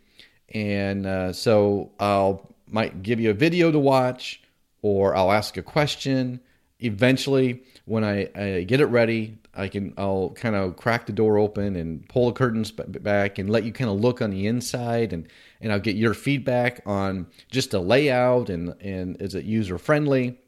and 0.54 1.06
uh, 1.06 1.34
so 1.34 1.92
I'll 2.00 2.54
might 2.68 3.04
give 3.04 3.20
you 3.20 3.30
a 3.30 3.34
video 3.34 3.72
to 3.72 3.80
watch, 3.80 4.42
or 4.82 5.16
I'll 5.16 5.32
ask 5.32 5.58
a 5.58 5.64
question. 5.64 6.40
Eventually, 6.80 7.64
when 7.86 8.04
I, 8.04 8.30
I 8.36 8.64
get 8.64 8.82
it 8.82 8.88
ready, 8.88 9.38
I 9.54 9.68
can 9.68 9.94
I'll 9.98 10.32
kind 10.32 10.56
of 10.56 10.76
crack 10.76 11.06
the 11.06 11.14
door 11.14 11.38
open 11.38 11.76
and 11.76 12.08
pull 12.10 12.28
the 12.28 12.34
curtains 12.34 12.72
back 12.72 13.38
and 13.38 13.50
let 13.50 13.64
you 13.64 13.72
kind 13.72 13.90
of 13.90 14.00
look 14.00 14.22
on 14.22 14.32
the 14.32 14.48
inside, 14.48 15.14
and 15.14 15.28
and 15.62 15.72
I'll 15.72 15.80
get 15.80 15.96
your 15.96 16.14
feedback 16.14 16.82
on 16.86 17.28
just 17.50 17.72
the 17.72 17.80
layout 17.80 18.50
and 18.50 18.76
and 18.82 19.22
is 19.22 19.36
it 19.36 19.46
user 19.46 19.78
friendly. 19.78 20.40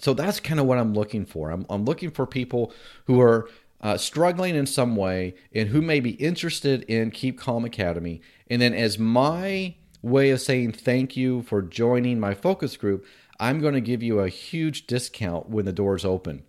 So 0.00 0.14
that's 0.14 0.40
kind 0.40 0.58
of 0.58 0.66
what 0.66 0.78
I'm 0.78 0.94
looking 0.94 1.26
for. 1.26 1.50
I'm, 1.50 1.66
I'm 1.68 1.84
looking 1.84 2.10
for 2.10 2.26
people 2.26 2.72
who 3.06 3.20
are 3.20 3.48
uh, 3.80 3.96
struggling 3.96 4.54
in 4.54 4.66
some 4.66 4.96
way 4.96 5.34
and 5.54 5.68
who 5.68 5.82
may 5.82 6.00
be 6.00 6.10
interested 6.12 6.82
in 6.84 7.10
Keep 7.10 7.38
Calm 7.38 7.64
Academy. 7.64 8.20
And 8.48 8.62
then, 8.62 8.74
as 8.74 8.98
my 8.98 9.74
way 10.02 10.30
of 10.30 10.40
saying 10.40 10.72
thank 10.72 11.16
you 11.16 11.42
for 11.42 11.62
joining 11.62 12.18
my 12.20 12.34
focus 12.34 12.76
group, 12.76 13.04
I'm 13.40 13.60
going 13.60 13.74
to 13.74 13.80
give 13.80 14.02
you 14.02 14.20
a 14.20 14.28
huge 14.28 14.86
discount 14.86 15.48
when 15.48 15.64
the 15.64 15.72
doors 15.72 16.04
open, 16.04 16.44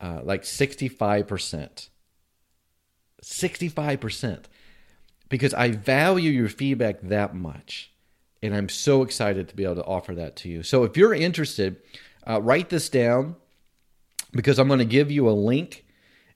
uh, 0.00 0.20
like 0.22 0.42
65%. 0.42 1.88
65%. 3.22 4.44
Because 5.28 5.54
I 5.54 5.70
value 5.70 6.30
your 6.30 6.48
feedback 6.48 7.00
that 7.02 7.34
much. 7.34 7.92
And 8.42 8.54
I'm 8.54 8.70
so 8.70 9.02
excited 9.02 9.48
to 9.48 9.56
be 9.56 9.64
able 9.64 9.76
to 9.76 9.84
offer 9.84 10.14
that 10.14 10.34
to 10.36 10.48
you. 10.48 10.62
So 10.62 10.84
if 10.84 10.96
you're 10.96 11.14
interested, 11.14 11.76
uh, 12.30 12.40
write 12.40 12.68
this 12.68 12.88
down 12.88 13.36
because 14.32 14.58
I'm 14.58 14.68
going 14.68 14.78
to 14.78 14.84
give 14.84 15.10
you 15.10 15.28
a 15.28 15.32
link 15.32 15.84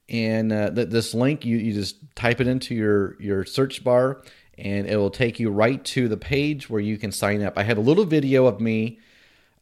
and 0.08 0.52
uh, 0.52 0.70
th- 0.70 0.88
this 0.88 1.14
link 1.14 1.44
you, 1.44 1.56
you 1.56 1.72
just 1.72 1.96
type 2.14 2.40
it 2.40 2.46
into 2.46 2.74
your 2.74 3.20
your 3.20 3.44
search 3.44 3.84
bar 3.84 4.22
and 4.58 4.86
it 4.86 4.96
will 4.96 5.10
take 5.10 5.40
you 5.40 5.50
right 5.50 5.84
to 5.84 6.08
the 6.08 6.16
page 6.16 6.68
where 6.68 6.80
you 6.80 6.96
can 6.96 7.12
sign 7.12 7.42
up. 7.42 7.58
I 7.58 7.62
have 7.62 7.78
a 7.78 7.82
little 7.82 8.04
video 8.04 8.46
of 8.46 8.60
me 8.60 9.00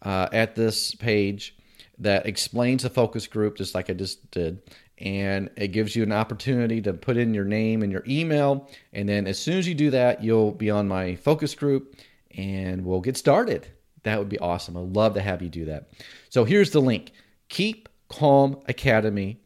uh, 0.02 0.28
at 0.32 0.54
this 0.54 0.94
page 0.94 1.56
that 1.98 2.26
explains 2.26 2.82
the 2.82 2.90
focus 2.90 3.26
group 3.26 3.56
just 3.56 3.74
like 3.74 3.88
i 3.88 3.92
just 3.92 4.30
did. 4.30 4.60
And 4.98 5.50
it 5.56 5.68
gives 5.68 5.96
you 5.96 6.02
an 6.02 6.12
opportunity 6.12 6.80
to 6.82 6.92
put 6.92 7.16
in 7.16 7.34
your 7.34 7.44
name 7.44 7.82
and 7.82 7.90
your 7.90 8.04
email. 8.06 8.68
And 8.92 9.08
then 9.08 9.26
as 9.26 9.38
soon 9.38 9.58
as 9.58 9.66
you 9.68 9.74
do 9.74 9.90
that 9.90 10.22
you'll 10.22 10.52
be 10.52 10.70
on 10.70 10.88
my 10.88 11.16
focus 11.16 11.54
group 11.54 11.96
and 12.36 12.84
we'll 12.84 13.00
get 13.00 13.16
started. 13.16 13.68
That 14.02 14.18
would 14.18 14.28
be 14.28 14.38
awesome. 14.38 14.76
I'd 14.76 14.96
love 14.96 15.14
to 15.14 15.20
have 15.20 15.42
you 15.42 15.48
do 15.48 15.66
that 15.66 15.90
so 16.32 16.44
here's 16.44 16.70
the 16.70 16.80
link 16.80 17.12
keep 17.50 17.90
calm 18.08 18.62
academy 18.66 19.38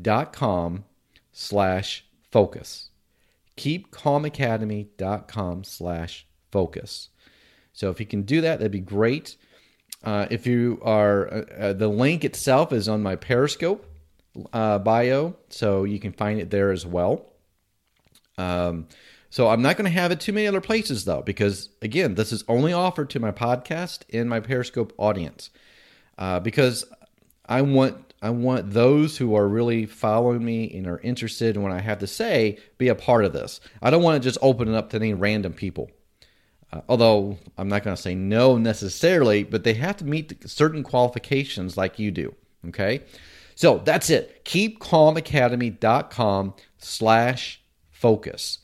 dot 0.00 0.32
com 0.32 0.84
slash 1.32 2.04
focus. 2.30 2.90
KeepCalmAcademy.com 3.56 5.64
slash 5.64 6.26
focus. 6.52 7.08
So 7.72 7.90
if 7.90 7.98
you 7.98 8.06
can 8.06 8.22
do 8.22 8.42
that, 8.42 8.60
that'd 8.60 8.70
be 8.70 8.78
great. 8.78 9.34
Uh, 10.04 10.28
if 10.30 10.46
you 10.46 10.78
are, 10.82 11.26
uh, 11.26 11.44
uh, 11.58 11.72
the 11.72 11.88
link 11.88 12.24
itself 12.24 12.72
is 12.72 12.88
on 12.88 13.02
my 13.02 13.16
Periscope 13.16 13.84
uh, 14.52 14.78
bio, 14.78 15.34
so 15.48 15.82
you 15.82 15.98
can 15.98 16.12
find 16.12 16.38
it 16.38 16.50
there 16.50 16.70
as 16.70 16.86
well. 16.86 17.32
Um, 18.36 18.86
so 19.28 19.48
I'm 19.48 19.62
not 19.62 19.76
going 19.76 19.90
to 19.90 19.98
have 19.98 20.12
it 20.12 20.20
too 20.20 20.32
many 20.32 20.46
other 20.46 20.60
places 20.60 21.04
though, 21.04 21.22
because 21.22 21.70
again, 21.82 22.14
this 22.14 22.30
is 22.30 22.44
only 22.46 22.72
offered 22.72 23.10
to 23.10 23.18
my 23.18 23.32
podcast 23.32 24.02
and 24.12 24.30
my 24.30 24.38
Periscope 24.38 24.92
audience, 24.98 25.50
uh, 26.18 26.40
because 26.40 26.84
I 27.46 27.62
want 27.62 28.12
I 28.20 28.30
want 28.30 28.72
those 28.72 29.16
who 29.16 29.36
are 29.36 29.46
really 29.46 29.86
following 29.86 30.44
me 30.44 30.76
and 30.76 30.88
are 30.88 30.98
interested 31.00 31.54
in 31.54 31.62
what 31.62 31.70
I 31.70 31.78
have 31.80 32.00
to 32.00 32.08
say 32.08 32.58
be 32.76 32.88
a 32.88 32.96
part 32.96 33.24
of 33.24 33.32
this. 33.32 33.60
I 33.80 33.90
don't 33.90 34.02
want 34.02 34.20
to 34.20 34.28
just 34.28 34.40
open 34.42 34.66
it 34.68 34.74
up 34.74 34.90
to 34.90 34.96
any 34.96 35.14
random 35.14 35.52
people. 35.52 35.88
Uh, 36.72 36.80
although 36.88 37.38
I'm 37.56 37.68
not 37.68 37.84
going 37.84 37.94
to 37.96 38.02
say 38.02 38.16
no 38.16 38.58
necessarily, 38.58 39.44
but 39.44 39.62
they 39.64 39.74
have 39.74 39.96
to 39.98 40.04
meet 40.04 40.50
certain 40.50 40.82
qualifications 40.82 41.76
like 41.76 42.00
you 42.00 42.10
do. 42.10 42.34
Okay, 42.66 43.02
so 43.54 43.80
that's 43.84 44.10
it. 44.10 44.44
KeepCalmAcademy.com 44.44 46.54
slash 46.78 47.62
focus, 47.90 48.58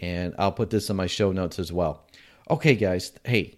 and 0.00 0.34
I'll 0.36 0.50
put 0.52 0.70
this 0.70 0.90
in 0.90 0.96
my 0.96 1.06
show 1.06 1.30
notes 1.32 1.60
as 1.60 1.72
well. 1.72 2.08
Okay, 2.50 2.74
guys. 2.74 3.12
Hey, 3.24 3.56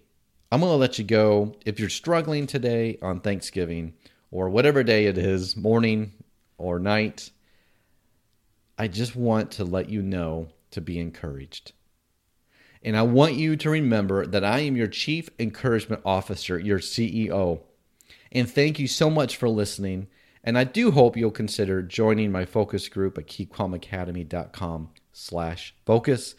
I'm 0.51 0.61
going 0.61 0.73
to 0.73 0.77
let 0.77 0.99
you 0.99 1.05
go. 1.05 1.57
If 1.67 1.79
you're 1.79 1.91
struggling 1.91 2.47
today 2.47 2.99
on 3.03 3.21
Thanksgiving 3.21 3.93
or 4.31 4.49
whatever 4.49 4.83
day 4.83 5.07
it 5.07 5.19
is, 5.19 5.57
morning 5.57 6.13
or 6.57 6.79
night, 6.79 7.31
I 8.79 8.89
just 8.89 9.15
want 9.15 9.51
to 9.53 9.65
let 9.65 9.91
you 9.91 10.01
know 10.01 10.49
to 10.71 10.81
be 10.81 10.99
encouraged. 10.99 11.73
And 12.83 12.97
I 12.97 13.03
want 13.03 13.35
you 13.35 13.57
to 13.57 13.71
remember 13.71 14.25
that 14.27 14.45
I 14.45 14.61
am 14.61 14.77
your 14.77 14.87
Chief 14.87 15.29
Encouragement 15.39 16.01
Officer, 16.05 16.59
your 16.59 16.79
CEO. 16.79 17.61
And 18.33 18.49
thank 18.51 18.79
you 18.79 18.87
so 18.87 19.11
much 19.11 19.37
for 19.37 19.49
listening. 19.49 20.07
And 20.45 20.57
I 20.57 20.65
do 20.65 20.93
hope 20.93 21.17
you'll 21.17 21.31
consider 21.31 21.83
joining 21.83 22.33
my 22.33 22.45
focus 22.45 22.89
group 22.89 23.19
at 23.19 23.27
keepcalmacademy.com 23.27 24.91
slash 25.13 25.75
focus. 25.85 26.35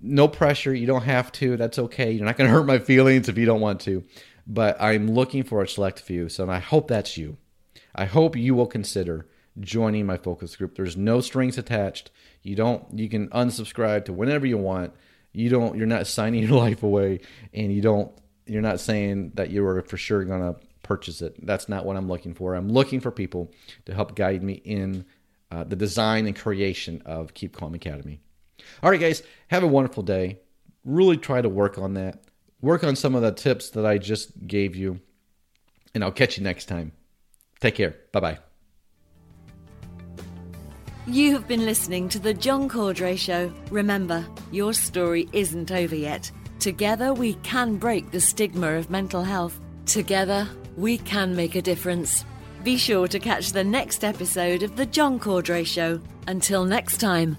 No 0.00 0.28
pressure. 0.28 0.74
You 0.74 0.86
don't 0.86 1.02
have 1.02 1.32
to. 1.32 1.56
That's 1.56 1.78
okay. 1.78 2.10
You're 2.10 2.24
not 2.24 2.36
going 2.36 2.48
to 2.48 2.54
hurt 2.54 2.66
my 2.66 2.78
feelings 2.78 3.28
if 3.28 3.38
you 3.38 3.46
don't 3.46 3.60
want 3.60 3.80
to. 3.82 4.04
But 4.46 4.80
I'm 4.80 5.10
looking 5.10 5.42
for 5.42 5.62
a 5.62 5.68
select 5.68 6.00
few. 6.00 6.28
So 6.28 6.48
I 6.48 6.58
hope 6.58 6.88
that's 6.88 7.16
you. 7.16 7.36
I 7.94 8.06
hope 8.06 8.36
you 8.36 8.54
will 8.54 8.66
consider 8.66 9.26
joining 9.60 10.06
my 10.06 10.16
focus 10.16 10.56
group. 10.56 10.76
There's 10.76 10.96
no 10.96 11.20
strings 11.20 11.58
attached. 11.58 12.10
You 12.42 12.54
don't 12.54 12.84
you 12.96 13.08
can 13.08 13.28
unsubscribe 13.28 14.04
to 14.06 14.12
whenever 14.12 14.46
you 14.46 14.58
want. 14.58 14.94
You 15.32 15.50
don't 15.50 15.76
you're 15.76 15.86
not 15.86 16.06
signing 16.06 16.42
your 16.48 16.58
life 16.58 16.82
away 16.82 17.20
and 17.52 17.72
you 17.72 17.82
don't 17.82 18.12
you're 18.46 18.62
not 18.62 18.80
saying 18.80 19.32
that 19.34 19.50
you 19.50 19.66
are 19.66 19.82
for 19.82 19.96
sure 19.96 20.24
going 20.24 20.40
to 20.40 20.58
purchase 20.82 21.20
it. 21.20 21.44
That's 21.44 21.68
not 21.68 21.84
what 21.84 21.96
I'm 21.96 22.08
looking 22.08 22.34
for. 22.34 22.54
I'm 22.54 22.70
looking 22.70 23.00
for 23.00 23.10
people 23.10 23.52
to 23.84 23.94
help 23.94 24.14
guide 24.14 24.42
me 24.42 24.54
in 24.54 25.04
uh, 25.50 25.64
the 25.64 25.76
design 25.76 26.26
and 26.26 26.36
creation 26.36 27.02
of 27.04 27.34
Keep 27.34 27.54
Calm 27.54 27.74
Academy. 27.74 28.20
All 28.82 28.90
right, 28.90 29.00
guys, 29.00 29.22
have 29.48 29.62
a 29.62 29.68
wonderful 29.68 30.02
day. 30.02 30.40
Really 30.84 31.16
try 31.16 31.42
to 31.42 31.48
work 31.48 31.78
on 31.78 31.94
that. 31.94 32.22
Work 32.60 32.84
on 32.84 32.96
some 32.96 33.14
of 33.14 33.22
the 33.22 33.32
tips 33.32 33.70
that 33.70 33.86
I 33.86 33.98
just 33.98 34.46
gave 34.46 34.74
you, 34.74 35.00
and 35.94 36.02
I'll 36.02 36.12
catch 36.12 36.38
you 36.38 36.44
next 36.44 36.66
time. 36.66 36.92
Take 37.60 37.76
care. 37.76 37.94
Bye 38.12 38.20
bye. 38.20 38.38
You 41.06 41.32
have 41.32 41.48
been 41.48 41.64
listening 41.64 42.08
to 42.10 42.18
The 42.18 42.34
John 42.34 42.68
Cordray 42.68 43.16
Show. 43.16 43.52
Remember, 43.70 44.26
your 44.52 44.74
story 44.74 45.28
isn't 45.32 45.72
over 45.72 45.94
yet. 45.94 46.30
Together, 46.58 47.14
we 47.14 47.34
can 47.36 47.76
break 47.76 48.10
the 48.10 48.20
stigma 48.20 48.72
of 48.72 48.90
mental 48.90 49.22
health. 49.22 49.58
Together, 49.86 50.46
we 50.76 50.98
can 50.98 51.34
make 51.34 51.54
a 51.54 51.62
difference. 51.62 52.26
Be 52.62 52.76
sure 52.76 53.08
to 53.08 53.18
catch 53.18 53.52
the 53.52 53.64
next 53.64 54.04
episode 54.04 54.62
of 54.62 54.76
The 54.76 54.84
John 54.84 55.18
Cordray 55.18 55.64
Show. 55.64 56.00
Until 56.26 56.64
next 56.64 56.98
time, 56.98 57.38